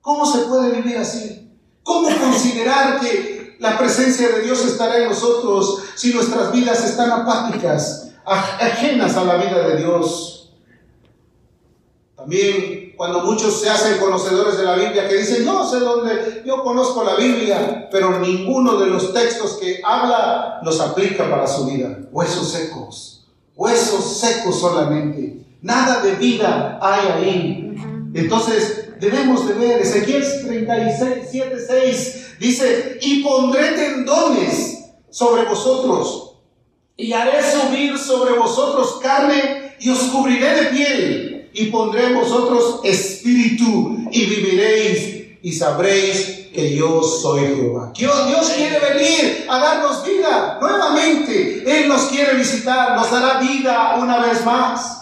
¿Cómo 0.00 0.26
se 0.26 0.40
puede 0.46 0.72
vivir 0.72 0.98
así? 0.98 1.48
¿Cómo 1.84 2.08
considerar 2.18 2.98
que 2.98 3.56
la 3.60 3.78
presencia 3.78 4.28
de 4.28 4.42
Dios 4.42 4.64
estará 4.64 4.98
en 4.98 5.08
nosotros 5.08 5.84
si 5.94 6.12
nuestras 6.12 6.50
vidas 6.52 6.84
están 6.84 7.12
apáticas, 7.12 8.10
ajenas 8.24 9.16
a 9.16 9.24
la 9.24 9.36
vida 9.36 9.68
de 9.68 9.76
Dios? 9.76 10.52
También 12.16 12.73
cuando 12.96 13.20
muchos 13.22 13.60
se 13.60 13.70
hacen 13.70 13.98
conocedores 13.98 14.58
de 14.58 14.64
la 14.64 14.76
Biblia, 14.76 15.08
que 15.08 15.16
dicen, 15.16 15.44
no 15.44 15.68
sé 15.68 15.78
dónde, 15.80 16.42
yo 16.44 16.62
conozco 16.62 17.04
la 17.04 17.16
Biblia, 17.16 17.88
pero 17.90 18.18
ninguno 18.20 18.76
de 18.76 18.86
los 18.86 19.12
textos 19.12 19.58
que 19.60 19.80
habla 19.84 20.60
los 20.62 20.80
aplica 20.80 21.28
para 21.28 21.46
su 21.46 21.66
vida. 21.66 21.98
Huesos 22.10 22.50
secos, 22.50 23.26
huesos 23.56 24.18
secos 24.18 24.60
solamente, 24.60 25.38
nada 25.62 26.02
de 26.02 26.12
vida 26.16 26.78
hay 26.80 27.08
ahí. 27.08 27.74
Entonces, 28.14 29.00
debemos 29.00 29.46
de 29.48 29.54
ver, 29.54 29.80
Ezequiel 29.80 30.24
37, 30.46 31.56
6 31.66 32.36
dice, 32.38 32.98
y 33.00 33.22
pondré 33.22 33.72
tendones 33.72 34.84
sobre 35.10 35.44
vosotros, 35.44 36.36
y 36.96 37.12
haré 37.12 37.40
subir 37.42 37.98
sobre 37.98 38.38
vosotros 38.38 38.98
carne, 39.02 39.74
y 39.80 39.90
os 39.90 39.98
cubriré 40.04 40.54
de 40.54 40.66
piel 40.66 41.33
y 41.54 41.66
pondré 41.66 42.06
en 42.06 42.14
vosotros 42.16 42.80
espíritu 42.82 44.08
y 44.10 44.26
viviréis 44.26 45.38
y 45.42 45.52
sabréis 45.52 46.48
que 46.52 46.74
yo 46.74 47.02
soy 47.02 47.40
Jehová. 47.46 47.92
Dios, 47.94 48.26
Dios 48.28 48.50
quiere 48.50 48.78
venir 48.78 49.46
a 49.48 49.58
darnos 49.58 50.04
vida 50.04 50.58
nuevamente. 50.60 51.64
Él 51.66 51.88
nos 51.88 52.02
quiere 52.04 52.34
visitar, 52.34 52.96
nos 52.96 53.10
dará 53.10 53.38
vida 53.38 53.96
una 53.98 54.18
vez 54.18 54.44
más. 54.44 55.00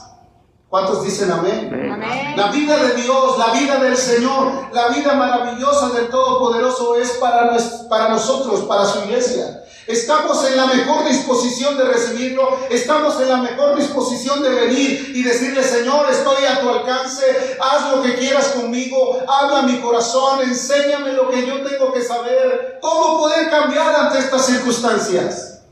¿Cuántos 0.69 1.05
dicen 1.05 1.31
amén? 1.31 1.71
Amén. 1.93 2.35
La 2.37 2.51
vida 2.51 2.77
de 2.77 2.95
Dios, 2.95 3.39
la 3.39 3.53
vida 3.53 3.77
del 3.77 3.97
Señor, 3.97 4.71
la 4.73 4.89
vida 4.89 5.15
maravillosa 5.15 5.91
del 5.91 6.09
Todopoderoso 6.09 6.97
es 6.97 7.11
para, 7.13 7.55
para 7.91 8.09
nosotros, 8.09 8.63
para 8.63 8.87
su 8.87 9.01
iglesia. 9.01 9.62
Estamos 9.87 10.45
en 10.47 10.57
la 10.57 10.67
mejor 10.67 11.09
disposición 11.09 11.77
de 11.77 11.85
recibirlo, 11.85 12.61
estamos 12.71 13.21
en 13.21 13.29
la 13.29 13.39
mejor 13.39 13.77
disposición 13.77 14.41
de 14.41 14.51
venir 14.51 15.13
y 15.15 15.23
decirle, 15.25 15.65
Señor, 15.65 16.09
estoy 16.09 16.45
a 16.45 16.61
tu 16.61 16.69
alcance, 16.69 17.57
haz 17.61 17.91
lo 17.91 18.03
que 18.03 18.15
quieras 18.15 18.49
conmigo, 18.49 19.21
habla 19.27 19.63
mi 19.63 19.81
corazón, 19.81 20.41
enséñame 20.43 21.15
lo 21.15 21.29
que 21.29 21.45
yo 21.45 21.63
tengo 21.63 21.93
que 21.93 22.03
saber, 22.03 22.79
cómo 22.81 23.19
poder 23.19 23.51
cambiar 23.51 23.95
ante 23.95 24.21
estas 24.21 24.47
circunstancias. 24.47 25.63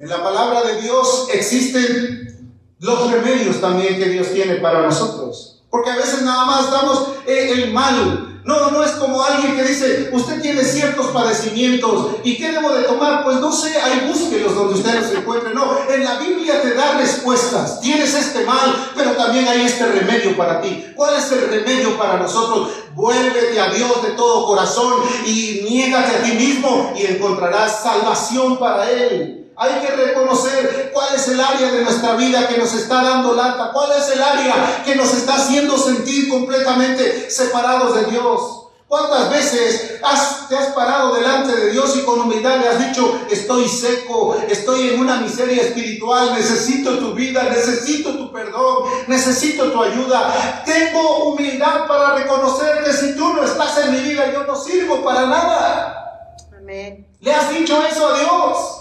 En 0.00 0.08
la 0.08 0.22
palabra 0.22 0.62
de 0.62 0.80
Dios 0.80 1.28
existen 1.32 2.54
los 2.80 3.10
remedios 3.12 3.60
también 3.60 3.98
que 3.98 4.08
Dios 4.08 4.32
tiene 4.32 4.56
para 4.56 4.82
nosotros, 4.82 5.62
porque 5.70 5.90
a 5.90 5.96
veces 5.96 6.22
nada 6.22 6.44
más 6.44 6.70
damos 6.72 7.08
eh, 7.26 7.52
el 7.52 7.72
mal, 7.72 8.29
no, 8.44 8.70
no 8.70 8.82
es 8.82 8.92
como 8.92 9.22
alguien 9.22 9.56
que 9.56 9.64
dice, 9.64 10.10
usted 10.12 10.40
tiene 10.40 10.62
ciertos 10.64 11.06
padecimientos 11.08 12.16
y 12.24 12.36
¿qué 12.36 12.52
debo 12.52 12.72
de 12.72 12.84
tomar? 12.84 13.22
Pues 13.22 13.36
no 13.36 13.52
sé, 13.52 13.78
hay 13.80 14.08
búsquelos 14.08 14.54
donde 14.54 14.74
usted 14.74 15.00
los 15.00 15.12
encuentre. 15.12 15.54
No, 15.54 15.78
en 15.88 16.04
la 16.04 16.18
Biblia 16.18 16.62
te 16.62 16.74
da 16.74 16.96
respuestas. 16.96 17.80
Tienes 17.80 18.14
este 18.14 18.44
mal, 18.44 18.92
pero 18.96 19.12
también 19.12 19.46
hay 19.46 19.62
este 19.62 19.86
remedio 19.86 20.36
para 20.36 20.60
ti. 20.60 20.86
¿Cuál 20.94 21.16
es 21.16 21.30
el 21.32 21.48
remedio 21.48 21.98
para 21.98 22.18
nosotros? 22.18 22.70
Vuélvete 22.94 23.60
a 23.60 23.70
Dios 23.70 24.02
de 24.02 24.10
todo 24.10 24.46
corazón 24.46 24.94
y 25.26 25.60
niégate 25.68 26.16
a 26.16 26.22
ti 26.22 26.32
mismo 26.32 26.92
y 26.96 27.06
encontrarás 27.06 27.82
salvación 27.82 28.58
para 28.58 28.90
Él. 28.90 29.39
Hay 29.62 29.74
que 29.82 29.88
reconocer 29.88 30.90
cuál 30.90 31.14
es 31.14 31.28
el 31.28 31.38
área 31.38 31.70
de 31.70 31.82
nuestra 31.82 32.14
vida 32.14 32.48
que 32.48 32.56
nos 32.56 32.72
está 32.72 33.04
dando 33.04 33.34
lata, 33.34 33.72
cuál 33.74 33.90
es 33.92 34.08
el 34.08 34.22
área 34.22 34.82
que 34.86 34.94
nos 34.94 35.12
está 35.12 35.34
haciendo 35.34 35.76
sentir 35.76 36.30
completamente 36.30 37.30
separados 37.30 37.94
de 37.94 38.10
Dios. 38.10 38.68
¿Cuántas 38.88 39.28
veces 39.28 40.00
te 40.48 40.56
has 40.56 40.66
parado 40.68 41.14
delante 41.14 41.54
de 41.54 41.72
Dios 41.72 41.94
y 41.94 42.04
con 42.06 42.20
humildad 42.20 42.58
le 42.58 42.68
has 42.68 42.88
dicho, 42.88 43.20
estoy 43.30 43.68
seco, 43.68 44.34
estoy 44.48 44.94
en 44.94 45.00
una 45.00 45.16
miseria 45.16 45.60
espiritual, 45.62 46.32
necesito 46.34 46.98
tu 46.98 47.12
vida, 47.12 47.42
necesito 47.42 48.16
tu 48.16 48.32
perdón, 48.32 48.84
necesito 49.08 49.70
tu 49.70 49.82
ayuda? 49.82 50.62
Tengo 50.64 51.24
humildad 51.24 51.86
para 51.86 52.14
reconocer 52.14 52.82
que 52.82 52.94
si 52.94 53.14
tú 53.14 53.34
no 53.34 53.44
estás 53.44 53.76
en 53.84 53.92
mi 53.92 54.00
vida, 54.08 54.32
yo 54.32 54.44
no 54.44 54.56
sirvo 54.56 55.04
para 55.04 55.26
nada. 55.26 56.34
Amén. 56.56 57.06
¿Le 57.20 57.34
has 57.34 57.50
dicho 57.50 57.78
eso 57.84 58.08
a 58.08 58.18
Dios? 58.18 58.79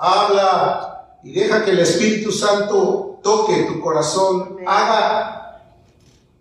Habla 0.00 1.18
y 1.22 1.32
deja 1.32 1.64
que 1.64 1.72
el 1.72 1.80
Espíritu 1.80 2.32
Santo 2.32 3.20
toque 3.22 3.64
tu 3.64 3.80
corazón, 3.80 4.56
haga 4.66 5.60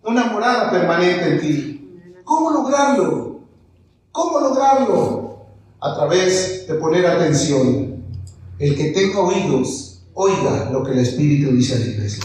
una 0.04 0.26
morada 0.26 0.72
permanente 0.72 1.28
en 1.28 1.41
ti. 1.41 2.15
¿Cómo 2.24 2.52
lograrlo? 2.52 3.41
¿Cómo 4.12 4.39
lograrlo? 4.39 5.45
A 5.82 5.95
través 5.95 6.67
de 6.67 6.74
poner 6.76 7.06
atención. 7.06 8.00
El 8.58 8.76
que 8.76 8.89
tenga 8.91 9.19
oídos, 9.19 10.02
oiga 10.13 10.69
lo 10.72 10.84
que 10.84 10.91
el 10.91 11.00
Espíritu 11.00 11.52
dice 11.52 11.76
a 11.76 11.80
la 11.80 11.86
iglesia. 11.86 12.24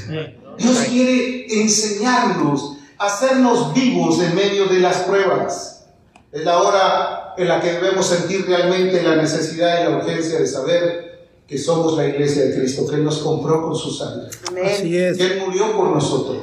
Dios 0.56 0.78
quiere 0.88 1.46
enseñarnos, 1.62 2.78
hacernos 2.98 3.74
vivos 3.74 4.20
en 4.20 4.34
medio 4.36 4.66
de 4.66 4.78
las 4.78 4.98
pruebas. 4.98 5.86
Es 6.30 6.44
la 6.44 6.60
hora 6.60 7.34
en 7.36 7.48
la 7.48 7.60
que 7.60 7.72
debemos 7.72 8.06
sentir 8.06 8.46
realmente 8.46 9.02
la 9.02 9.16
necesidad 9.16 9.80
y 9.80 9.84
la 9.90 9.96
urgencia 9.96 10.38
de 10.38 10.46
saber 10.46 11.03
que 11.54 11.60
somos 11.60 11.96
la 11.96 12.08
iglesia 12.08 12.46
de 12.46 12.56
Cristo, 12.56 12.84
que 12.84 12.96
Él 12.96 13.04
nos 13.04 13.18
compró 13.18 13.62
con 13.62 13.76
su 13.76 13.88
sangre. 13.92 14.26
Así 14.64 14.98
es. 14.98 15.16
Que 15.16 15.24
Él 15.24 15.42
murió 15.46 15.70
por 15.76 15.90
nosotros. 15.90 16.38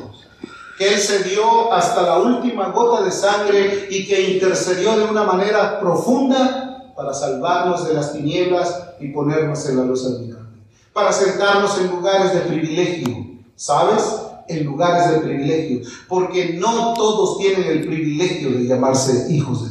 Que 0.78 0.94
Él 0.94 0.98
se 1.02 1.24
dio 1.24 1.70
hasta 1.74 2.04
la 2.04 2.20
última 2.20 2.70
gota 2.70 3.04
de 3.04 3.12
sangre 3.12 3.90
y 3.92 4.08
que 4.08 4.32
intercedió 4.36 4.98
de 4.98 5.04
una 5.04 5.26
manera 5.26 5.82
profunda 5.82 6.94
para 6.96 7.14
salvarnos 7.14 7.86
de 7.86 7.94
las 7.94 8.14
tinieblas 8.14 8.84
y 9.02 9.10
ponernos 9.10 9.68
en 9.68 9.80
la 9.80 9.84
luz 9.84 10.06
admirable. 10.06 10.48
Para 10.94 11.12
sentarnos 11.12 11.78
en 11.78 11.88
lugares 11.90 12.34
de 12.34 12.40
privilegio. 12.40 13.42
¿Sabes? 13.58 14.04
En 14.48 14.64
lugares 14.64 15.12
de 15.12 15.20
privilegio. 15.20 15.82
Porque 16.08 16.54
no 16.54 16.94
todos 16.94 17.38
tienen 17.38 17.66
el 17.66 17.86
privilegio 17.86 18.52
de 18.52 18.66
llamarse 18.66 19.30
hijos 19.30 19.64
de 19.64 19.71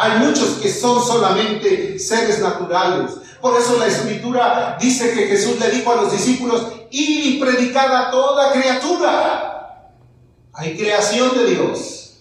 Hay 0.00 0.20
muchos 0.20 0.58
que 0.62 0.72
son 0.72 1.04
solamente 1.04 1.98
seres 1.98 2.40
naturales 2.40 3.10
por 3.40 3.56
eso 3.56 3.78
la 3.78 3.86
escritura 3.86 4.76
dice 4.80 5.12
que 5.12 5.26
Jesús 5.26 5.60
le 5.60 5.70
dijo 5.70 5.92
a 5.92 6.02
los 6.02 6.12
discípulos, 6.12 6.66
y 6.90 7.38
predicad 7.38 7.94
a 7.94 8.10
toda 8.10 8.52
criatura. 8.52 9.92
Hay 10.54 10.76
creación 10.76 11.36
de 11.36 11.50
Dios, 11.50 12.14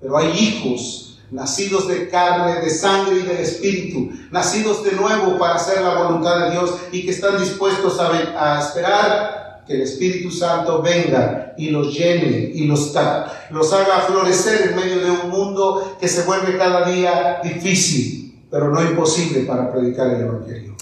pero 0.00 0.16
hay 0.16 0.30
hijos 0.30 1.18
nacidos 1.30 1.88
de 1.88 2.08
carne, 2.08 2.60
de 2.60 2.70
sangre 2.70 3.16
y 3.16 3.22
de 3.22 3.42
espíritu, 3.42 4.10
nacidos 4.30 4.84
de 4.84 4.92
nuevo 4.92 5.38
para 5.38 5.56
hacer 5.56 5.82
la 5.82 5.94
voluntad 5.94 6.46
de 6.46 6.50
Dios 6.52 6.74
y 6.90 7.04
que 7.04 7.10
están 7.10 7.38
dispuestos 7.38 7.98
a, 7.98 8.10
a 8.56 8.60
esperar 8.60 9.41
que 9.66 9.74
el 9.74 9.82
Espíritu 9.82 10.30
Santo 10.30 10.82
venga 10.82 11.54
y 11.56 11.70
los 11.70 11.92
llene 11.96 12.50
y 12.54 12.66
los, 12.66 12.94
los 13.50 13.72
haga 13.72 14.00
florecer 14.00 14.70
en 14.70 14.76
medio 14.76 15.00
de 15.00 15.10
un 15.10 15.30
mundo 15.30 15.96
que 16.00 16.08
se 16.08 16.22
vuelve 16.22 16.56
cada 16.58 16.88
día 16.88 17.40
difícil 17.42 18.22
pero 18.52 18.68
no 18.68 18.82
imposible 18.82 19.40
para 19.40 19.72
predicar 19.72 20.08
el 20.08 20.20
Evangelio. 20.20 20.76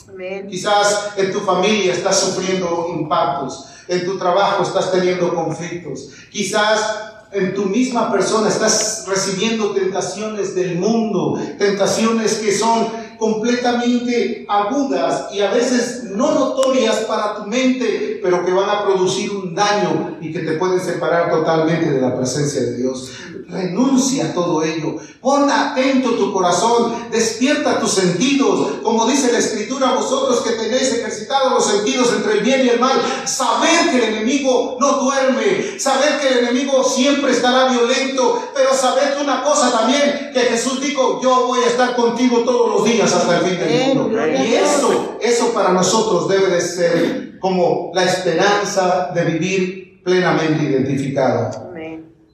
Quizás 0.51 1.13
en 1.17 1.33
tu 1.33 1.39
familia 1.41 1.93
estás 1.93 2.19
sufriendo 2.19 2.89
impactos, 2.99 3.67
en 3.87 4.05
tu 4.05 4.19
trabajo 4.19 4.65
estás 4.65 4.91
teniendo 4.91 5.33
conflictos, 5.33 6.11
quizás 6.31 7.29
en 7.31 7.55
tu 7.55 7.67
misma 7.67 8.11
persona 8.11 8.49
estás 8.49 9.05
recibiendo 9.07 9.71
tentaciones 9.71 10.57
del 10.57 10.81
mundo, 10.81 11.41
tentaciones 11.59 12.35
que 12.35 12.53
son 12.53 12.89
completamente 13.21 14.47
agudas 14.49 15.29
y 15.33 15.41
a 15.41 15.51
veces 15.51 16.05
no 16.05 16.33
notorias 16.33 16.97
para 17.07 17.37
tu 17.37 17.45
mente, 17.45 18.19
pero 18.23 18.45
que 18.45 18.53
van 18.53 18.69
a 18.69 18.85
producir 18.85 19.31
un 19.31 19.55
daño 19.55 20.17
y 20.21 20.33
que 20.33 20.41
te 20.41 20.53
pueden 20.53 20.81
separar 20.81 21.31
totalmente 21.31 21.91
de 21.91 22.01
la 22.01 22.17
presencia 22.17 22.63
de 22.63 22.77
Dios. 22.77 23.11
Renuncia 23.49 24.27
a 24.27 24.33
todo 24.33 24.63
ello. 24.63 24.97
Pon 25.21 25.51
atento 25.51 26.11
tu 26.13 26.33
corazón. 26.33 26.95
Despierta 27.11 27.81
tus 27.81 27.91
sentidos. 27.91 28.79
Como 28.83 29.07
dice 29.07 29.33
la 29.33 29.39
Escritura, 29.39 29.93
vosotros 29.95 30.41
que 30.43 30.53
tenéis 30.53 30.93
ejercitados 30.93 31.53
los 31.53 31.67
sentidos 31.67 32.13
entre 32.13 32.35
el 32.35 32.41
bien 32.41 32.65
y 32.65 32.69
el 32.69 32.81
mal, 32.81 32.93
saber 33.25 33.91
que 33.91 33.97
el 33.97 34.15
enemigo 34.15 34.77
no 34.79 34.93
duerme. 34.99 35.79
Saber 35.81 36.21
que 36.21 36.29
el 36.29 36.39
enemigo 36.39 36.85
siempre 36.85 37.33
estará 37.33 37.69
violento. 37.71 38.51
Pero 38.55 38.73
saber 38.73 39.19
una 39.21 39.43
cosa 39.43 39.73
también, 39.73 40.31
que 40.33 40.41
Jesús 40.41 40.81
dijo, 40.81 41.21
yo 41.21 41.47
voy 41.49 41.61
a 41.65 41.67
estar 41.67 41.97
contigo 41.97 42.45
todos 42.45 42.71
los 42.71 42.85
días 42.85 43.10
hasta 43.13 43.39
el 43.39 43.45
fin 43.45 43.59
del 43.59 43.95
mundo. 43.95 44.19
Y 44.27 44.55
eso, 44.55 45.19
eso 45.21 45.53
para 45.53 45.73
nosotros 45.73 46.29
debe 46.29 46.49
de 46.49 46.61
ser 46.61 47.39
como 47.41 47.91
la 47.95 48.05
esperanza 48.05 49.11
de 49.15 49.25
vivir 49.25 50.03
plenamente 50.05 50.65
identificado. 50.65 51.71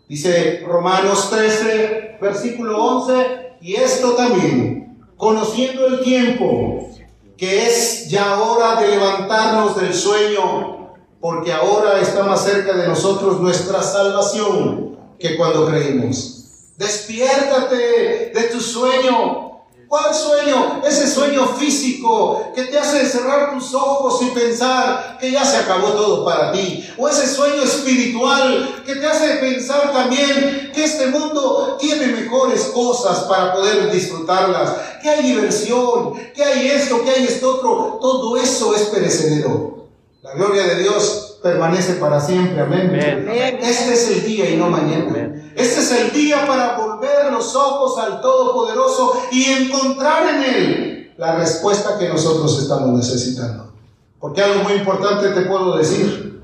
Dice 0.09 0.63
Romanos 0.65 1.31
13, 1.31 2.19
versículo 2.21 2.81
11, 2.81 3.57
y 3.61 3.75
esto 3.75 4.13
también, 4.13 5.05
conociendo 5.17 5.87
el 5.87 6.01
tiempo, 6.01 6.91
que 7.37 7.67
es 7.67 8.09
ya 8.09 8.41
hora 8.41 8.81
de 8.81 8.89
levantarnos 8.89 9.77
del 9.77 9.93
sueño, 9.93 10.95
porque 11.21 11.53
ahora 11.53 12.01
está 12.01 12.23
más 12.23 12.45
cerca 12.45 12.75
de 12.75 12.87
nosotros 12.87 13.41
nuestra 13.41 13.83
salvación 13.83 14.97
que 15.19 15.37
cuando 15.37 15.67
creímos. 15.67 16.73
Despiértate 16.77 18.31
de 18.33 18.49
tu 18.53 18.61
sueño, 18.61 19.46
¿Cuál 19.89 20.13
sueño? 20.13 20.83
Ese 20.85 21.09
sueño 21.09 21.47
físico 21.47 22.51
que 22.55 22.65
te 22.65 22.79
hace 22.79 23.07
cerrar 23.07 23.55
tus 23.55 23.73
ojos 23.73 24.21
y 24.23 24.27
pensar 24.31 25.17
que 25.21 25.31
ya 25.31 25.45
se 25.45 25.59
acabó 25.59 25.91
todo 25.91 26.25
para 26.25 26.51
ti. 26.51 26.85
O 26.99 27.09
ese 27.09 27.27
sueño 27.27 27.63
espiritual 27.63 28.83
que 28.85 28.97
te 28.97 29.07
hace 29.07 29.37
pensar 29.37 29.93
también 29.93 30.73
que 30.75 30.85
este 30.85 31.07
mundo 31.07 31.77
tiene 31.79 32.07
mejores 32.09 32.65
cosas 32.75 33.21
para 33.25 33.55
poder 33.55 33.93
disfrutarlas. 33.93 34.73
Que 35.01 35.11
hay 35.11 35.23
diversión, 35.23 36.15
que 36.35 36.43
hay 36.43 36.67
esto, 36.67 37.05
que 37.05 37.11
hay 37.11 37.25
esto 37.25 37.57
otro. 37.57 37.99
Todo 38.01 38.37
eso 38.37 38.75
es 38.75 38.83
perecedero. 38.83 39.86
La 40.27 40.35
gloria 40.35 40.65
de 40.65 40.83
Dios 40.83 41.39
permanece 41.41 41.95
para 41.95 42.21
siempre. 42.21 42.61
Amén. 42.61 42.93
Este 43.31 43.95
es 43.95 44.11
el 44.11 44.25
día 44.25 44.51
y 44.51 44.57
no 44.57 44.69
mañana. 44.69 45.41
Este 45.55 45.81
es 45.81 45.93
el 45.93 46.13
día 46.13 46.45
para 46.49 46.77
volver 46.77 47.31
los 47.31 47.55
ojos 47.55 47.97
al 47.99 48.21
Todopoderoso 48.21 49.23
y 49.31 49.45
encontrar 49.45 50.35
en 50.35 50.43
Él 50.43 51.15
la 51.17 51.37
respuesta 51.37 51.97
que 51.97 52.09
nosotros 52.09 52.61
estamos 52.61 52.89
necesitando. 52.99 53.73
Porque 54.19 54.43
algo 54.43 54.65
muy 54.65 54.73
importante 54.73 55.29
te 55.29 55.43
puedo 55.43 55.77
decir. 55.77 56.43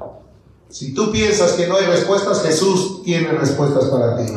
Si 0.69 0.95
tú 0.95 1.11
piensas 1.11 1.53
que 1.53 1.67
no 1.67 1.77
hay 1.77 1.87
respuestas, 1.87 2.41
Jesús 2.43 3.03
tiene 3.03 3.33
respuestas 3.33 3.87
para 3.87 4.17
ti. 4.17 4.33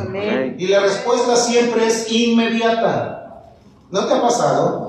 Y 0.58 0.67
la 0.67 0.79
respuesta 0.79 1.36
siempre 1.36 1.86
es 1.86 2.12
inmediata. 2.12 3.53
¿No 3.91 4.05
te 4.08 4.13
ha 4.15 4.21
pasado? 4.21 4.84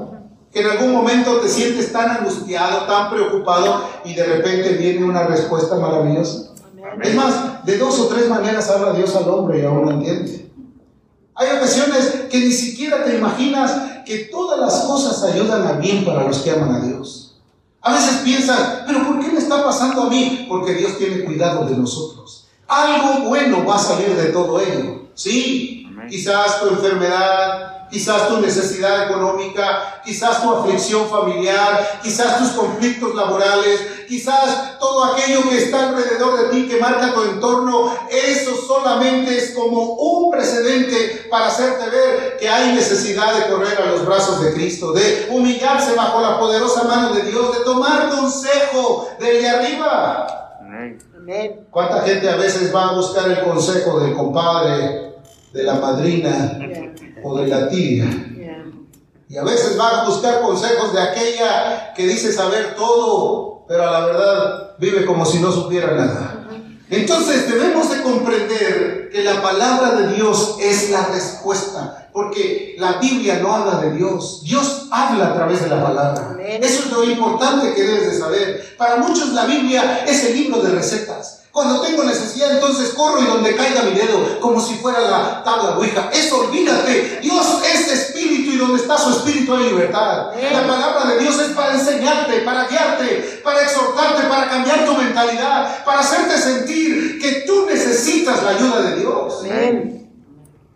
Que 0.57 0.63
en 0.63 0.71
algún 0.71 0.91
momento 0.91 1.39
te 1.41 1.51
sientes 1.51 1.93
tan 1.93 2.09
angustiado, 2.09 2.87
tan 2.87 3.11
preocupado 3.11 3.91
y 4.07 4.15
de 4.15 4.25
repente 4.25 4.71
viene 4.71 5.05
una 5.05 5.25
respuesta 5.25 5.77
maravillosa. 5.77 6.55
Es 7.03 7.15
más, 7.15 7.63
de 7.67 7.77
dos 7.77 7.99
o 7.99 8.07
tres 8.07 8.27
maneras 8.31 8.71
habla 8.71 8.95
Dios 8.95 9.15
al 9.17 9.29
hombre 9.29 9.61
y 9.61 9.67
aún 9.67 9.85
no 9.85 9.91
entiende. 9.91 10.51
Hay 11.35 11.59
ocasiones 11.59 12.23
que 12.31 12.39
ni 12.39 12.53
siquiera 12.53 13.05
te 13.05 13.19
imaginas 13.19 14.03
que 14.07 14.31
todas 14.33 14.59
las 14.59 14.87
cosas 14.87 15.23
ayudan 15.25 15.67
a 15.67 15.73
bien 15.73 16.07
para 16.07 16.23
los 16.23 16.39
que 16.39 16.53
aman 16.53 16.77
a 16.77 16.81
Dios. 16.81 17.37
A 17.83 17.93
veces 17.93 18.23
piensan, 18.25 18.85
pero 18.87 19.07
¿por 19.07 19.21
qué 19.21 19.31
me 19.31 19.39
está 19.39 19.63
pasando 19.63 20.05
a 20.05 20.09
mí? 20.09 20.47
Porque 20.49 20.73
Dios 20.73 20.97
tiene 20.97 21.27
cuidado 21.27 21.67
de 21.67 21.77
nosotros. 21.77 22.47
Algo 22.67 23.29
bueno 23.29 23.63
va 23.67 23.75
a 23.75 23.79
salir 23.79 24.17
de 24.17 24.31
todo 24.31 24.59
ello. 24.59 25.03
Sí, 25.13 25.87
quizás 26.09 26.61
tu 26.61 26.69
enfermedad, 26.69 27.76
quizás 27.91 28.29
tu 28.29 28.41
necesidad 28.41 29.05
económica, 29.09 30.01
quizás 30.05 30.43
tu 30.43 30.53
aflicción 30.53 31.09
familiar, 31.09 32.01
quizás 32.03 32.39
tus 32.39 32.51
conflictos 32.51 33.15
laborales, 33.15 33.81
quizás 34.09 34.79
todo 34.79 35.05
aquello 35.05 35.49
que 35.49 35.59
está 35.59 35.89
alrededor 35.89 36.39
de 36.43 36.49
ti, 36.51 36.69
que 36.69 36.81
marca 36.81 37.15
tu 37.15 37.23
entorno, 37.23 37.93
eso 38.11 38.57
solamente 38.67 39.37
es 39.37 39.53
como 39.53 39.95
un 39.95 40.31
precedente 40.31 41.27
para 41.31 41.47
hacerte 41.47 41.89
ver 41.91 42.37
que 42.39 42.49
hay 42.49 42.73
necesidad 42.73 43.35
de 43.35 43.53
correr 43.53 43.79
a 43.81 43.93
los 43.93 44.05
brazos 44.05 44.43
de 44.43 44.53
Cristo, 44.55 44.93
de 44.93 45.29
humillarse 45.31 45.95
bajo 45.95 46.21
la 46.21 46.39
poderosa 46.39 46.85
mano 46.85 47.15
de 47.15 47.23
Dios, 47.23 47.59
de 47.59 47.65
tomar 47.65 48.11
consejo 48.11 49.09
de 49.19 49.49
arriba. 49.49 50.59
Amén. 50.61 51.67
¿Cuánta 51.71 52.03
gente 52.03 52.29
a 52.31 52.37
veces 52.37 52.75
va 52.75 52.91
a 52.91 52.95
buscar 52.95 53.29
el 53.29 53.41
consejo 53.43 53.99
del 54.01 54.15
compadre, 54.15 55.15
de 55.53 55.63
la 55.63 55.75
madrina 55.75 56.59
o 57.27 57.37
de 57.39 57.49
la? 57.49 57.69
Yeah. 57.71 58.73
Y 59.29 59.37
a 59.37 59.43
veces 59.43 59.79
va 59.79 60.03
a 60.03 60.09
buscar 60.09 60.41
consejos 60.41 60.93
de 60.93 61.01
aquella 61.01 61.93
que 61.95 62.07
dice 62.07 62.33
saber 62.33 62.77
todo, 62.77 63.65
pero 63.67 63.83
a 63.83 63.91
la 63.91 64.07
verdad 64.07 64.77
vive 64.79 65.05
como 65.05 65.27
si 65.27 65.41
no 65.41 65.51
supiera 65.51 65.93
nada. 65.93 66.49
Entonces 66.89 67.49
debemos 67.49 67.91
de 67.91 68.03
comprender 68.03 69.09
que 69.11 69.25
la 69.25 69.43
palabra 69.43 69.97
de 69.97 70.15
Dios 70.15 70.57
es 70.61 70.91
la 70.91 71.07
respuesta, 71.07 72.09
porque 72.13 72.77
la 72.79 72.99
Biblia 72.99 73.41
no 73.43 73.53
habla 73.53 73.81
de 73.81 73.97
Dios, 73.97 74.43
Dios 74.45 74.87
habla 74.93 75.27
a 75.27 75.35
través 75.35 75.63
de 75.65 75.69
la 75.69 75.83
palabra. 75.83 76.37
Eso 76.41 76.85
es 76.85 76.93
lo 76.93 77.03
importante 77.03 77.75
que 77.75 77.83
debes 77.83 78.13
de 78.13 78.19
saber. 78.19 78.77
Para 78.79 78.99
muchos 78.99 79.31
la 79.33 79.47
Biblia 79.47 80.05
es 80.07 80.25
el 80.27 80.37
libro 80.37 80.63
de 80.63 80.71
recetas. 80.71 81.46
Cuando 81.57 81.81
tengo 81.81 82.05
necesidad, 82.05 82.53
entonces 82.53 82.91
corro 82.91 83.23
y 83.23 83.25
donde 83.25 83.57
caiga 83.57 83.85
mi 83.85 83.93
dedo, 83.93 84.39
como 84.41 84.61
si 84.61 84.75
fuera 84.75 85.01
la 85.01 85.43
tabla 85.43 85.79
ouija. 85.79 86.11
Eso 86.13 86.41
olvídate. 86.41 87.21
Dios 87.23 87.63
es 87.65 87.91
espíritu 87.91 88.51
y 88.51 88.59
donde 88.59 88.83
está 88.83 88.99
su 88.99 89.09
espíritu 89.09 89.55
hay 89.55 89.71
libertad. 89.71 90.33
La 90.53 90.67
palabra 90.67 91.07
de 91.07 91.19
Dios 91.19 91.39
es 91.41 91.53
para 91.53 91.73
enseñarte, 91.73 92.41
para 92.41 92.69
guiarte, 92.69 93.41
para 93.43 93.63
exhortarte, 93.63 94.25
para 94.29 94.51
cambiar 94.51 94.85
tu 94.85 94.99
mentalidad, 94.99 95.83
para 95.83 96.01
hacerte 96.01 96.37
sentir 96.37 97.19
que 97.19 97.45
tú 97.47 97.65
necesitas 97.65 98.43
la 98.43 98.51
ayuda 98.51 98.83
de 98.83 98.97
Dios. 98.97 99.43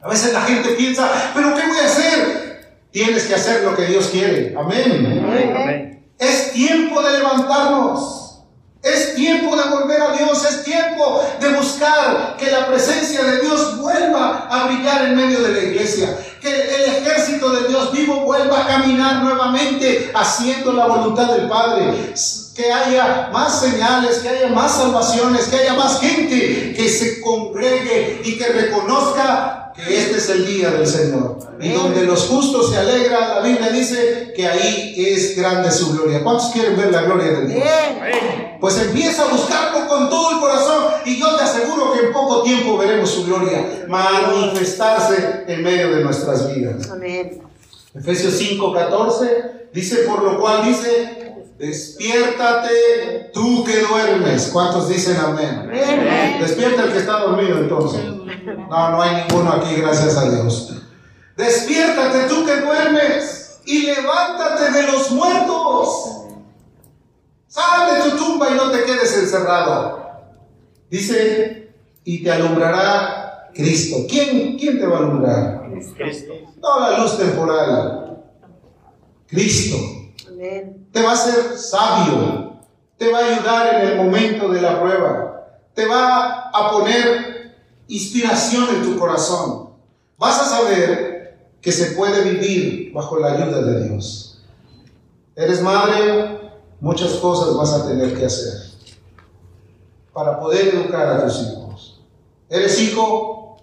A 0.01 0.09
veces 0.09 0.33
la 0.33 0.41
gente 0.41 0.71
piensa, 0.71 1.11
pero 1.35 1.55
¿qué 1.57 1.67
voy 1.67 1.79
a 1.79 1.85
hacer? 1.85 2.73
Tienes 2.91 3.25
que 3.25 3.35
hacer 3.35 3.65
lo 3.65 3.77
que 3.77 3.85
Dios 3.85 4.07
quiere. 4.07 4.55
Amén. 4.59 5.23
Amén. 5.55 6.07
Es 6.19 6.53
tiempo 6.53 7.03
de 7.03 7.19
levantarnos. 7.19 8.20
Es 8.83 9.15
tiempo 9.15 9.55
de 9.57 9.69
volver 9.69 10.01
a 10.01 10.17
Dios. 10.17 10.45
Es 10.45 10.65
tiempo 10.65 11.23
de 11.39 11.49
buscar 11.51 12.37
que 12.39 12.51
la 12.51 12.67
presencia 12.67 13.23
de 13.23 13.41
Dios 13.41 13.79
vuelva 13.79 14.49
a 14.51 14.67
brillar 14.69 15.05
en 15.07 15.17
medio 15.17 15.41
de 15.43 15.53
la 15.53 15.59
iglesia. 15.59 16.19
Que 16.41 16.49
el 16.49 16.83
ejército 16.97 17.51
de 17.51 17.69
Dios 17.69 17.93
vivo 17.93 18.21
vuelva 18.21 18.63
a 18.63 18.67
caminar 18.67 19.23
nuevamente 19.23 20.11
haciendo 20.15 20.73
la 20.73 20.87
voluntad 20.87 21.35
del 21.35 21.49
Padre. 21.49 22.15
Que 22.57 22.73
haya 22.73 23.29
más 23.33 23.61
señales, 23.61 24.19
que 24.19 24.29
haya 24.31 24.49
más 24.49 24.73
salvaciones, 24.73 25.49
que 25.49 25.57
haya 25.57 25.75
más 25.75 26.01
gente 26.01 26.73
que 26.75 26.89
se 26.89 27.21
congregue 27.21 28.23
y 28.25 28.39
que 28.39 28.47
reconozca 28.47 29.60
que 29.87 29.99
este 29.99 30.19
es 30.19 30.31
el 30.31 30.47
día 30.47 30.71
del 30.71 30.87
Señor. 30.87 31.39
Y 31.61 31.73
donde 31.73 32.05
los 32.05 32.27
justos 32.27 32.71
se 32.71 32.79
alegran, 32.79 33.29
la 33.31 33.41
Biblia 33.41 33.71
dice 33.71 34.33
que 34.35 34.47
ahí 34.47 34.95
es 34.97 35.37
grande 35.37 35.71
su 35.71 35.93
gloria. 35.93 36.23
¿Cuántos 36.23 36.51
quieren 36.51 36.77
ver 36.77 36.91
la 36.91 37.03
gloria 37.03 37.33
de 37.33 37.47
Dios? 37.47 37.65
Pues 38.61 38.79
empieza 38.79 39.23
a 39.23 39.29
buscarlo 39.29 39.89
con 39.89 40.11
todo 40.11 40.33
el 40.33 40.41
corazón 40.41 40.85
y 41.05 41.19
yo 41.19 41.37
te 41.37 41.45
aseguro 41.45 41.93
que 41.93 42.07
en 42.07 42.13
poco 42.13 42.43
tiempo 42.43 42.77
veremos 42.77 43.11
su 43.11 43.25
gloria 43.25 43.87
manifestarse 43.89 45.45
en 45.47 45.63
medio 45.63 45.95
de 45.97 46.05
nuestras 46.05 46.55
vidas. 46.55 46.91
Amén. 46.91 47.43
Efesios 47.95 48.41
5:14 48.41 49.71
dice, 49.73 49.97
por 50.07 50.23
lo 50.23 50.39
cual 50.39 50.65
dice, 50.65 51.35
despiértate 51.59 53.31
tú 53.33 53.65
que 53.65 53.81
duermes. 53.81 54.51
¿Cuántos 54.53 54.89
dicen 54.89 55.17
amén? 55.17 55.61
Amén. 55.63 56.37
Despierta 56.41 56.85
el 56.85 56.93
que 56.93 56.99
está 56.99 57.21
dormido 57.21 57.59
entonces. 57.59 58.01
No, 58.45 58.91
no 58.91 59.03
hay 59.03 59.25
ninguno 59.25 59.53
aquí, 59.53 59.77
gracias 59.77 60.17
a 60.17 60.31
Dios. 60.31 60.83
Despiértate 61.37 62.29
tú 62.29 62.45
que 62.45 62.57
duermes 62.61 63.61
y 63.65 63.83
levántate 63.83 64.71
de 64.73 64.83
los 64.85 65.11
muertos. 65.13 66.27
Sal 67.47 67.95
de 67.95 68.11
tu 68.11 68.17
tumba 68.17 68.51
y 68.51 68.55
no 68.55 68.71
te 68.71 68.85
quedes 68.85 69.17
encerrado. 69.17 70.01
Dice, 70.89 71.73
y 72.05 72.23
te 72.23 72.31
alumbrará 72.31 73.51
Cristo. 73.55 74.07
¿Quién, 74.09 74.59
quién 74.59 74.79
te 74.79 74.87
va 74.87 74.97
a 74.97 75.01
alumbrar? 75.01 75.63
Cristo. 75.97 76.33
No 76.61 76.81
la 76.81 76.99
luz 76.99 77.19
temporal. 77.19 78.23
Cristo. 79.27 79.77
Amén. 80.29 80.89
Te 80.93 81.03
va 81.03 81.11
a 81.11 81.15
hacer 81.15 81.57
sabio. 81.57 82.61
Te 82.97 83.11
va 83.11 83.19
a 83.19 83.25
ayudar 83.25 83.75
en 83.75 83.89
el 83.89 83.97
momento 83.97 84.49
de 84.49 84.61
la 84.61 84.81
prueba. 84.81 85.47
Te 85.75 85.87
va 85.87 86.51
a 86.51 86.71
poner 86.71 87.40
inspiración 87.91 88.69
en 88.77 88.83
tu 88.83 88.99
corazón. 88.99 89.71
Vas 90.17 90.41
a 90.41 90.49
saber 90.49 91.39
que 91.61 91.73
se 91.73 91.93
puede 91.93 92.23
vivir 92.23 92.93
bajo 92.95 93.19
la 93.19 93.33
ayuda 93.33 93.63
de 93.63 93.89
Dios. 93.89 94.43
Eres 95.35 95.61
madre, 95.61 96.41
muchas 96.81 97.13
cosas 97.15 97.55
vas 97.55 97.73
a 97.73 97.87
tener 97.89 98.17
que 98.17 98.27
hacer 98.27 98.71
para 100.13 100.39
poder 100.39 100.75
educar 100.75 101.07
a 101.09 101.25
tus 101.25 101.41
hijos. 101.43 102.01
Eres 102.49 102.81
hijo, 102.81 103.57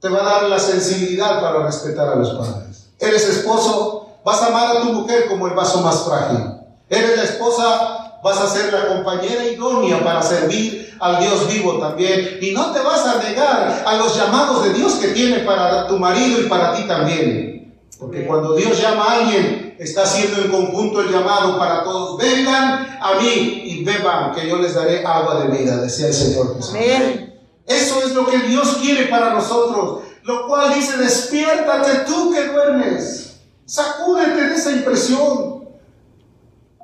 te 0.00 0.08
va 0.08 0.20
a 0.20 0.40
dar 0.40 0.42
la 0.50 0.58
sensibilidad 0.58 1.40
para 1.40 1.64
respetar 1.64 2.08
a 2.08 2.16
los 2.16 2.30
padres. 2.30 2.90
Eres 2.98 3.28
esposo, 3.28 4.10
vas 4.24 4.42
a 4.42 4.46
amar 4.46 4.76
a 4.76 4.82
tu 4.82 4.92
mujer 4.92 5.28
como 5.28 5.46
el 5.46 5.54
vaso 5.54 5.80
más 5.82 6.04
frágil. 6.04 6.54
Eres 6.88 7.16
la 7.16 7.24
esposa, 7.24 7.97
vas 8.22 8.38
a 8.38 8.48
ser 8.48 8.72
la 8.72 8.88
compañera 8.88 9.44
idónea 9.44 10.02
para 10.02 10.22
servir 10.22 10.96
al 11.00 11.20
Dios 11.20 11.46
vivo 11.52 11.78
también. 11.78 12.38
Y 12.40 12.52
no 12.52 12.72
te 12.72 12.80
vas 12.80 13.06
a 13.06 13.22
negar 13.22 13.84
a 13.86 13.94
los 13.94 14.16
llamados 14.16 14.64
de 14.64 14.74
Dios 14.74 14.94
que 14.94 15.08
tiene 15.08 15.40
para 15.40 15.86
tu 15.86 15.98
marido 15.98 16.40
y 16.40 16.44
para 16.44 16.74
ti 16.74 16.82
también. 16.84 17.58
Porque 17.98 18.26
cuando 18.26 18.54
Dios 18.54 18.80
llama 18.80 19.04
a 19.04 19.12
alguien, 19.16 19.76
está 19.78 20.02
haciendo 20.02 20.42
en 20.42 20.50
conjunto 20.50 21.00
el 21.00 21.10
llamado 21.10 21.58
para 21.58 21.82
todos. 21.82 22.18
Vengan 22.18 22.98
a 23.00 23.14
mí 23.20 23.62
y 23.64 23.84
beban, 23.84 24.32
que 24.32 24.48
yo 24.48 24.58
les 24.58 24.74
daré 24.74 25.04
agua 25.04 25.42
de 25.42 25.56
vida, 25.56 25.76
decía 25.78 26.06
el 26.06 26.14
Señor 26.14 26.56
Jesús. 26.56 26.74
Amén. 26.74 27.34
Eso 27.66 28.00
es 28.04 28.14
lo 28.14 28.26
que 28.26 28.38
Dios 28.38 28.78
quiere 28.80 29.06
para 29.06 29.34
nosotros. 29.34 30.02
Lo 30.22 30.46
cual 30.46 30.74
dice, 30.74 30.96
despiértate 30.96 32.04
tú 32.06 32.32
que 32.32 32.44
duermes. 32.44 33.40
Sacúdete 33.66 34.48
de 34.48 34.54
esa 34.54 34.72
impresión. 34.72 35.68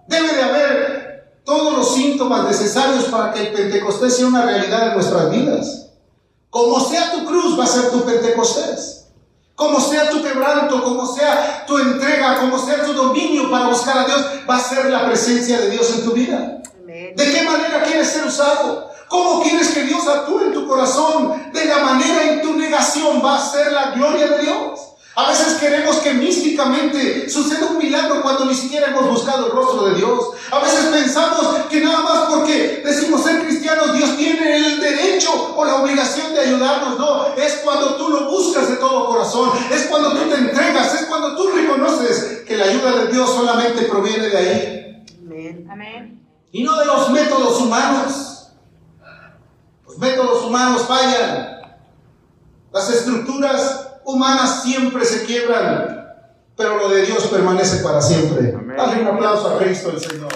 Debe 0.07 0.35
de 0.35 0.43
haber 0.43 0.74
todos 1.55 1.77
los 1.77 1.95
síntomas 1.95 2.45
necesarios 2.45 3.05
para 3.05 3.33
que 3.33 3.41
el 3.41 3.53
Pentecostés 3.53 4.17
sea 4.17 4.27
una 4.27 4.43
realidad 4.43 4.89
en 4.89 4.95
nuestras 4.95 5.31
vidas. 5.31 5.87
Como 6.51 6.81
sea 6.81 7.13
tu 7.13 7.25
cruz, 7.25 7.59
va 7.59 7.65
a 7.65 7.69
ser 7.69 7.91
tu 7.91 8.05
Pentecostés. 8.05 9.07
Como 9.55 9.79
sea 9.79 10.11
tu 10.11 10.21
quebranto, 10.21 10.83
como 10.83 11.07
sea 11.07 11.65
tu 11.65 11.79
entrega, 11.79 12.41
como 12.41 12.59
sea 12.59 12.83
tu 12.85 12.93
dominio 12.93 13.49
para 13.51 13.69
buscar 13.69 13.99
a 13.99 14.05
Dios, 14.05 14.25
va 14.51 14.57
a 14.57 14.61
ser 14.61 14.87
la 14.87 15.07
presencia 15.07 15.61
de 15.61 15.71
Dios 15.71 15.89
en 15.97 16.05
tu 16.05 16.11
vida. 16.11 16.61
Amén. 16.83 17.15
¿De 17.15 17.33
qué 17.33 17.43
manera 17.43 17.85
quieres 17.85 18.09
ser 18.09 18.27
usado? 18.27 18.91
¿Cómo 19.09 19.41
quieres 19.43 19.69
que 19.69 19.85
Dios 19.85 20.09
actúe 20.09 20.41
en 20.47 20.53
tu 20.53 20.67
corazón? 20.67 21.53
De 21.53 21.67
la 21.67 21.79
manera 21.79 22.33
en 22.33 22.43
tu 22.43 22.55
negación 22.55 23.23
va 23.25 23.37
a 23.37 23.49
ser 23.49 23.71
la 23.71 23.93
gloria 23.93 24.27
de 24.27 24.39
Dios. 24.43 24.81
A 25.17 25.29
veces 25.29 25.55
queremos 25.55 25.97
que 25.99 26.13
místicamente 26.13 27.31
suceda 27.31 27.67
un 27.67 27.79
milagro 27.79 28.21
cuando 28.21 28.47
ni 28.47 28.55
siquiera 28.55 28.89
hemos 28.89 29.09
buscado 29.09 29.47
el 29.47 29.53
rostro 29.53 29.87
de 29.87 29.95
Dios. 29.95 30.31
A 30.51 30.59
veces 30.59 30.87
pensamos 30.87 31.67
que 31.71 31.81
nada 31.81 32.01
más 32.01 32.19
porque 32.31 32.83
decimos 32.85 33.23
ser 33.23 33.45
cristianos, 33.45 33.93
Dios 33.93 34.17
tiene 34.17 34.57
el 34.57 34.81
derecho 34.81 35.55
o 35.57 35.65
la 35.65 35.77
obligación 35.77 36.35
de 36.35 36.41
ayudarnos. 36.41 36.99
No, 36.99 37.27
es 37.37 37.61
cuando 37.63 37.95
tú 37.95 38.09
lo 38.09 38.29
buscas 38.29 38.69
de 38.69 38.77
todo 38.77 39.07
corazón, 39.07 39.53
es 39.71 39.83
cuando 39.87 40.11
tú 40.13 40.29
te 40.29 40.35
entregas, 40.35 40.95
es 40.95 41.07
cuando 41.07 41.37
tú 41.37 41.49
reconoces 41.49 42.43
que 42.45 42.57
la 42.57 42.65
ayuda 42.65 43.05
de 43.05 43.13
Dios 43.13 43.31
solamente 43.31 43.83
proviene 43.83 44.29
de 44.29 44.37
ahí 44.37 44.85
Amén. 45.71 46.25
Y 46.53 46.63
no 46.63 46.79
de 46.79 46.87
los 46.87 47.11
métodos 47.11 47.61
humanos. 47.61 48.53
Los 49.87 49.99
métodos 49.99 50.45
humanos 50.45 50.83
fallan. 50.87 51.79
Las 52.73 52.91
estructuras 52.91 53.94
humanas 54.05 54.63
siempre 54.63 55.05
se 55.05 55.25
quiebran, 55.25 56.15
pero 56.57 56.79
lo 56.79 56.89
de 56.89 57.07
Dios 57.07 57.25
permanece 57.25 57.83
para 57.83 58.01
siempre. 58.01 58.55
Amén. 58.57 58.77
Dale 58.77 59.03
un 59.03 59.09
aplauso 59.09 59.49
a 59.49 59.59
Cristo 59.59 59.91
el 59.91 60.01
Señor. 60.01 60.33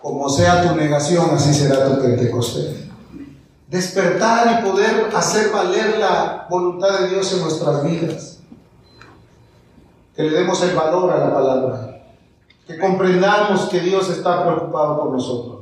Como 0.00 0.28
sea 0.28 0.62
tu 0.62 0.74
negación, 0.74 1.30
así 1.34 1.54
será 1.54 1.86
tu 1.86 2.02
Pentecostés. 2.02 2.88
despertar 3.68 4.60
y 4.60 4.68
poder 4.68 5.10
hacer 5.14 5.50
valer 5.50 5.98
la 5.98 6.46
voluntad 6.50 7.00
de 7.00 7.08
Dios 7.08 7.32
en 7.32 7.40
nuestras 7.40 7.84
vidas. 7.84 8.38
Que 10.14 10.24
le 10.24 10.30
demos 10.30 10.62
el 10.62 10.76
valor 10.76 11.10
a 11.10 11.18
la 11.18 11.32
palabra. 11.32 12.02
Que 12.66 12.78
comprendamos 12.78 13.68
que 13.70 13.80
Dios 13.80 14.10
está 14.10 14.44
preocupado 14.44 15.00
por 15.00 15.12
nosotros. 15.12 15.61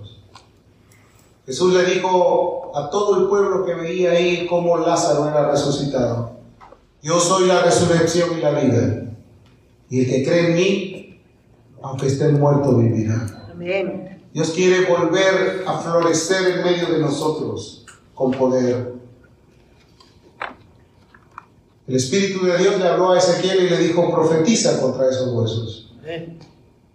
Jesús 1.51 1.75
le 1.75 1.85
dijo 1.85 2.71
a 2.77 2.91
todo 2.91 3.23
el 3.23 3.29
pueblo 3.29 3.67
que 3.67 3.75
veía 3.75 4.13
ahí 4.13 4.47
cómo 4.49 4.79
Lázaro 4.79 5.29
era 5.29 5.51
resucitado. 5.51 6.31
Yo 7.03 7.19
soy 7.19 7.49
la 7.49 7.61
resurrección 7.65 8.39
y 8.39 8.41
la 8.41 8.53
vida. 8.53 9.03
Y 9.89 9.99
el 9.99 10.07
que 10.09 10.25
cree 10.25 10.47
en 10.47 10.55
mí, 10.55 11.21
aunque 11.83 12.07
esté 12.07 12.29
muerto, 12.29 12.77
vivirá. 12.77 13.49
Amén. 13.51 14.23
Dios 14.33 14.51
quiere 14.51 14.87
volver 14.87 15.65
a 15.67 15.77
florecer 15.81 16.59
en 16.59 16.63
medio 16.63 16.87
de 16.87 17.01
nosotros 17.01 17.85
con 18.15 18.31
poder. 18.31 18.93
El 21.89 21.97
Espíritu 21.97 22.47
de 22.47 22.59
Dios 22.59 22.79
le 22.79 22.87
habló 22.87 23.11
a 23.11 23.19
Ezequiel 23.19 23.65
y 23.65 23.71
le 23.71 23.79
dijo, 23.79 24.09
profetiza 24.15 24.81
contra 24.81 25.11
esos 25.11 25.33
huesos. 25.33 25.93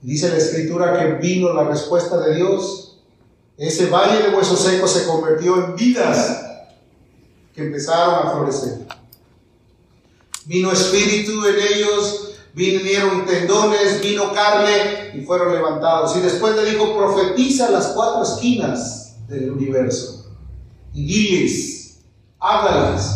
Dice 0.02 0.30
la 0.30 0.38
Escritura 0.38 0.98
que 0.98 1.16
vino 1.16 1.54
la 1.54 1.66
respuesta 1.66 2.22
de 2.22 2.36
Dios. 2.36 2.85
Ese 3.58 3.88
valle 3.88 4.24
de 4.24 4.36
huesos 4.36 4.60
secos 4.60 4.92
se 4.92 5.06
convirtió 5.06 5.56
en 5.64 5.76
vidas 5.76 6.46
que 7.54 7.64
empezaron 7.64 8.28
a 8.28 8.32
florecer. 8.32 8.86
Vino 10.46 10.72
espíritu 10.72 11.46
en 11.46 11.56
ellos, 11.56 12.34
vinieron 12.54 13.26
tendones, 13.26 14.02
vino 14.02 14.34
carne 14.34 15.12
y 15.14 15.22
fueron 15.22 15.54
levantados. 15.54 16.16
Y 16.18 16.20
después 16.20 16.56
le 16.56 16.70
dijo, 16.70 16.98
profetiza 16.98 17.72
las 17.72 17.88
cuatro 17.88 18.24
esquinas 18.24 19.16
del 19.28 19.52
universo. 19.52 20.26
Y 20.94 21.06
diles, 21.06 22.00
háblales. 22.40 23.10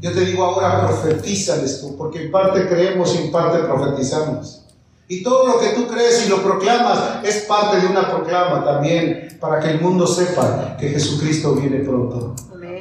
Yo 0.00 0.12
te 0.12 0.20
digo 0.26 0.44
ahora, 0.44 0.86
profetízales 0.86 1.84
porque 1.96 2.24
en 2.24 2.30
parte 2.30 2.68
creemos 2.68 3.14
y 3.14 3.18
en 3.18 3.32
parte 3.32 3.58
profetizamos. 3.60 4.65
Y 5.08 5.22
todo 5.22 5.46
lo 5.46 5.60
que 5.60 5.68
tú 5.68 5.86
crees 5.86 6.26
y 6.26 6.28
lo 6.28 6.42
proclamas 6.42 7.24
es 7.24 7.44
parte 7.44 7.80
de 7.80 7.86
una 7.86 8.10
proclama 8.10 8.64
también 8.64 9.38
para 9.40 9.60
que 9.60 9.70
el 9.70 9.80
mundo 9.80 10.04
sepa 10.04 10.76
que 10.78 10.88
Jesucristo 10.88 11.54
viene 11.54 11.78
pronto. 11.84 12.34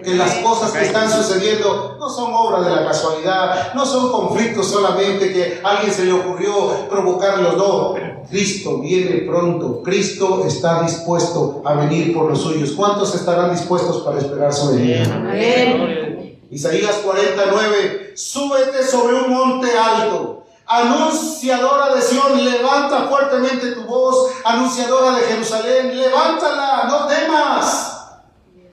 Que 0.03 0.15
las 0.15 0.35
cosas 0.35 0.71
que 0.71 0.85
están 0.85 1.09
sucediendo 1.09 1.97
no 1.99 2.09
son 2.09 2.31
obra 2.33 2.61
de 2.61 2.75
la 2.75 2.85
casualidad, 2.85 3.73
no 3.73 3.85
son 3.85 4.11
conflictos 4.11 4.67
solamente 4.67 5.33
que 5.33 5.61
a 5.63 5.69
alguien 5.69 5.93
se 5.93 6.05
le 6.05 6.13
ocurrió 6.13 6.87
provocarlos, 6.89 7.57
no. 7.57 7.95
Cristo 8.29 8.79
viene 8.79 9.21
pronto, 9.27 9.83
Cristo 9.83 10.45
está 10.47 10.81
dispuesto 10.81 11.61
a 11.63 11.75
venir 11.75 12.13
por 12.13 12.29
los 12.29 12.41
suyos. 12.41 12.71
¿Cuántos 12.71 13.13
estarán 13.13 13.51
dispuestos 13.51 14.01
para 14.03 14.19
esperar 14.19 14.51
su 14.51 14.71
venida? 14.71 15.13
Amén. 15.13 16.39
Isaías 16.49 16.95
49, 17.03 18.13
súbete 18.15 18.83
sobre 18.83 19.15
un 19.15 19.29
monte 19.31 19.67
alto. 19.77 20.34
Anunciadora 20.67 21.93
de 21.93 22.01
Sión, 22.01 22.43
levanta 22.43 23.07
fuertemente 23.07 23.71
tu 23.71 23.83
voz. 23.83 24.31
Anunciadora 24.43 25.11
de 25.17 25.23
Jerusalén, 25.23 25.97
levántala, 25.97 26.85
no 26.87 27.07
temas. 27.07 27.91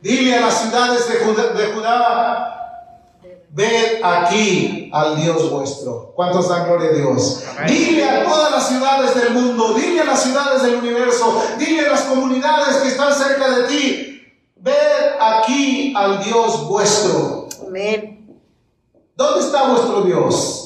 Dile 0.01 0.37
a 0.37 0.41
las 0.41 0.63
ciudades 0.63 1.09
de 1.09 1.25
Judá, 1.25 1.53
de 1.53 1.67
Judá, 1.73 2.53
ved 3.51 4.03
aquí 4.03 4.91
al 4.93 5.21
Dios 5.21 5.51
vuestro. 5.51 6.13
¿Cuántos 6.17 6.49
dan 6.49 6.67
gloria 6.67 6.91
a 6.91 6.95
Dios? 6.95 7.45
Dile 7.69 8.09
a 8.09 8.25
todas 8.25 8.51
las 8.51 8.69
ciudades 8.69 9.15
del 9.15 9.31
mundo, 9.31 9.75
dile 9.75 10.01
a 10.01 10.05
las 10.05 10.23
ciudades 10.23 10.63
del 10.63 10.77
universo, 10.77 11.41
dile 11.59 11.87
a 11.87 11.91
las 11.91 12.03
comunidades 12.03 12.77
que 12.79 12.89
están 12.89 13.15
cerca 13.15 13.49
de 13.51 13.63
ti, 13.65 14.23
ved 14.57 15.21
aquí 15.21 15.93
al 15.97 16.25
Dios 16.25 16.67
vuestro. 16.67 17.47
Amén. 17.67 18.41
¿Dónde 19.15 19.41
está 19.41 19.69
vuestro 19.69 20.03
Dios? 20.03 20.62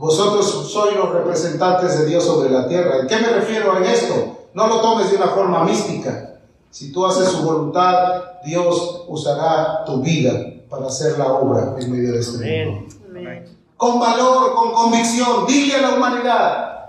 Vosotros 0.00 0.72
sois 0.72 0.96
los 0.96 1.12
representantes 1.12 1.98
de 1.98 2.06
Dios 2.06 2.24
sobre 2.24 2.48
la 2.48 2.66
tierra. 2.66 3.00
¿En 3.00 3.06
qué 3.06 3.16
me 3.16 3.28
refiero 3.28 3.76
en 3.76 3.84
esto? 3.84 4.48
No 4.54 4.66
lo 4.66 4.80
tomes 4.80 5.10
de 5.10 5.18
una 5.18 5.26
forma 5.26 5.62
mística. 5.62 6.38
Si 6.70 6.90
tú 6.90 7.04
haces 7.04 7.28
su 7.28 7.42
voluntad, 7.42 8.22
Dios 8.42 9.04
usará 9.08 9.84
tu 9.84 10.00
vida 10.00 10.32
para 10.70 10.86
hacer 10.86 11.18
la 11.18 11.30
obra 11.30 11.74
en 11.78 11.92
medio 11.92 12.14
de 12.14 12.20
este 12.20 12.38
mundo. 12.38 12.94
Amén. 13.10 13.44
Con 13.76 14.00
valor, 14.00 14.54
con 14.54 14.72
convicción, 14.72 15.44
dile 15.46 15.74
a 15.74 15.82
la 15.82 15.94
humanidad, 15.94 16.80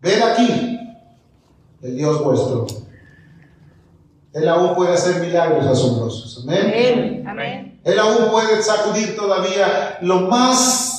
ven 0.00 0.22
aquí 0.22 0.80
el 1.82 1.94
Dios 1.94 2.24
vuestro. 2.24 2.66
Él 4.32 4.48
aún 4.48 4.74
puede 4.74 4.94
hacer 4.94 5.20
milagros 5.20 5.66
asombrosos. 5.66 6.42
Amén. 6.42 6.72
Amén. 6.72 7.24
Amén. 7.28 7.80
Él 7.84 7.98
aún 7.98 8.30
puede 8.30 8.62
sacudir 8.62 9.14
todavía 9.14 9.98
lo 10.00 10.20
más 10.22 10.97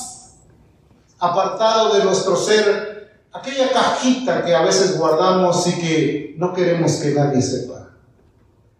apartado 1.20 1.94
de 1.94 2.04
nuestro 2.04 2.36
ser, 2.36 3.20
aquella 3.32 3.70
cajita 3.70 4.44
que 4.44 4.54
a 4.54 4.62
veces 4.62 4.98
guardamos 4.98 5.66
y 5.66 5.72
que 5.74 6.34
no 6.38 6.52
queremos 6.52 6.92
que 6.92 7.10
nadie 7.10 7.42
sepa. 7.42 7.90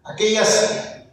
Aquellas 0.03 0.69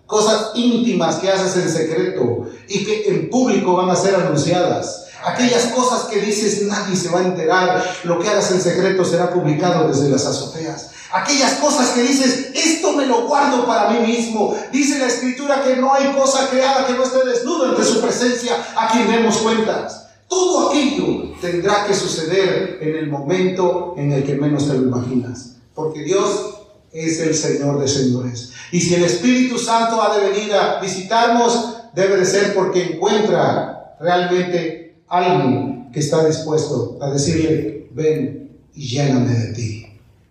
cosas 0.07 0.53
íntimas 0.55 1.17
que 1.17 1.31
haces 1.31 1.63
en 1.63 1.71
secreto 1.71 2.47
y 2.67 2.85
que 2.85 3.09
en 3.09 3.31
público 3.31 3.77
van 3.77 3.91
a 3.91 3.97
ser 3.97 4.15
anunciadas. 4.15 5.05
Aquellas 5.23 5.67
cosas 5.67 6.05
que 6.05 6.21
dices 6.21 6.63
nadie 6.63 6.97
se 6.97 7.11
va 7.11 7.21
a 7.21 7.25
enterar, 7.25 7.85
lo 8.05 8.19
que 8.19 8.29
hagas 8.29 8.51
en 8.53 8.63
secreto 8.63 9.05
será 9.05 9.31
publicado 9.31 9.87
desde 9.89 10.09
las 10.09 10.25
azoteas. 10.25 10.93
Aquellas 11.13 11.55
cosas 11.55 11.91
que 11.91 12.03
dices, 12.03 12.51
esto 12.55 12.93
me 12.93 13.07
lo 13.07 13.27
guardo 13.27 13.67
para 13.67 13.91
mí 13.91 14.07
mismo. 14.07 14.57
Dice 14.73 14.99
la 14.99 15.07
escritura 15.07 15.63
que 15.63 15.77
no 15.77 15.93
hay 15.93 16.13
cosa 16.13 16.49
creada 16.49 16.87
que 16.87 16.95
no 16.95 17.03
esté 17.03 17.25
desnudo 17.25 17.67
ante 17.67 17.85
su 17.85 18.01
presencia 18.01 18.57
a 18.77 18.89
quien 18.89 19.11
demos 19.11 19.39
cuentas. 19.39 20.08
Todo 20.29 20.69
aquello 20.69 21.33
tendrá 21.41 21.87
que 21.87 21.95
suceder 21.95 22.79
en 22.81 22.97
el 22.97 23.09
momento 23.09 23.95
en 23.97 24.13
el 24.13 24.25
que 24.25 24.37
menos 24.37 24.69
te 24.69 24.75
lo 24.75 24.83
imaginas. 24.83 25.57
Porque 25.75 26.03
Dios 26.03 26.59
es 26.93 27.21
el 27.21 27.35
Señor 27.35 27.81
de 27.81 27.89
señores. 27.89 28.53
Y 28.73 28.81
si 28.81 28.95
el 28.95 29.05
Espíritu 29.05 29.59
Santo 29.59 30.01
ha 30.03 30.19
de 30.19 30.31
venir 30.31 30.53
a 30.53 30.81
visitarnos, 30.81 31.77
debe 31.95 32.19
de 32.19 32.25
ser 32.25 32.55
porque 32.55 32.95
encuentra 32.95 33.97
realmente 34.01 35.03
alguien 35.09 35.91
que 35.93 36.01
está 36.01 36.27
dispuesto 36.27 36.99
a 37.01 37.11
decirle, 37.11 37.89
ven 37.93 38.59
y 38.75 38.87
lléname 38.87 39.33
de 39.33 39.53
ti. 39.55 39.87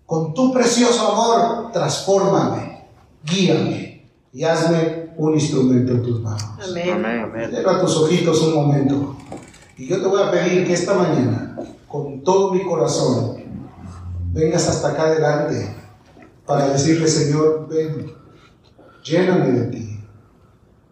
Con 0.05 0.33
tu 0.33 0.53
precioso 0.53 1.11
amor, 1.11 1.71
transfórmame, 1.71 2.85
guíame 3.23 4.05
y 4.31 4.43
hazme 4.43 5.07
un 5.17 5.33
instrumento 5.33 5.93
en 5.93 6.03
tus 6.03 6.21
manos. 6.21 6.43
Amén. 6.69 7.05
Amén. 7.05 7.49
Cierra 7.49 7.81
tus 7.81 7.97
ojitos 7.97 8.41
un 8.43 8.53
momento. 8.53 9.17
Y 9.77 9.87
yo 9.87 10.01
te 10.01 10.07
voy 10.07 10.21
a 10.21 10.31
pedir 10.31 10.65
que 10.65 10.73
esta 10.73 10.95
mañana, 10.95 11.55
con 11.87 12.23
todo 12.23 12.51
mi 12.51 12.63
corazón, 12.63 13.37
vengas 14.33 14.67
hasta 14.67 14.89
acá 14.89 15.03
adelante 15.03 15.75
para 16.45 16.69
decirle, 16.69 17.07
Señor, 17.07 17.67
ven, 17.69 18.11
lléname 19.03 19.51
de 19.51 19.65
ti. 19.67 19.99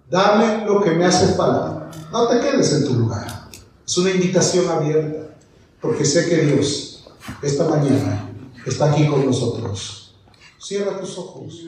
Dame 0.09 0.65
lo 0.65 0.81
que 0.81 0.91
me 0.91 1.05
hace 1.05 1.33
falta. 1.33 1.89
No 2.11 2.27
te 2.27 2.39
quedes 2.39 2.73
en 2.73 2.85
tu 2.85 2.93
lugar. 2.93 3.49
Es 3.85 3.97
una 3.97 4.11
invitación 4.11 4.69
abierta, 4.69 5.35
porque 5.81 6.05
sé 6.05 6.29
que 6.29 6.45
Dios 6.45 6.95
esta 7.41 7.67
mañana 7.67 8.29
está 8.65 8.91
aquí 8.91 9.07
con 9.07 9.25
nosotros. 9.25 10.15
Cierra 10.59 10.99
tus 10.99 11.17
ojos. 11.17 11.67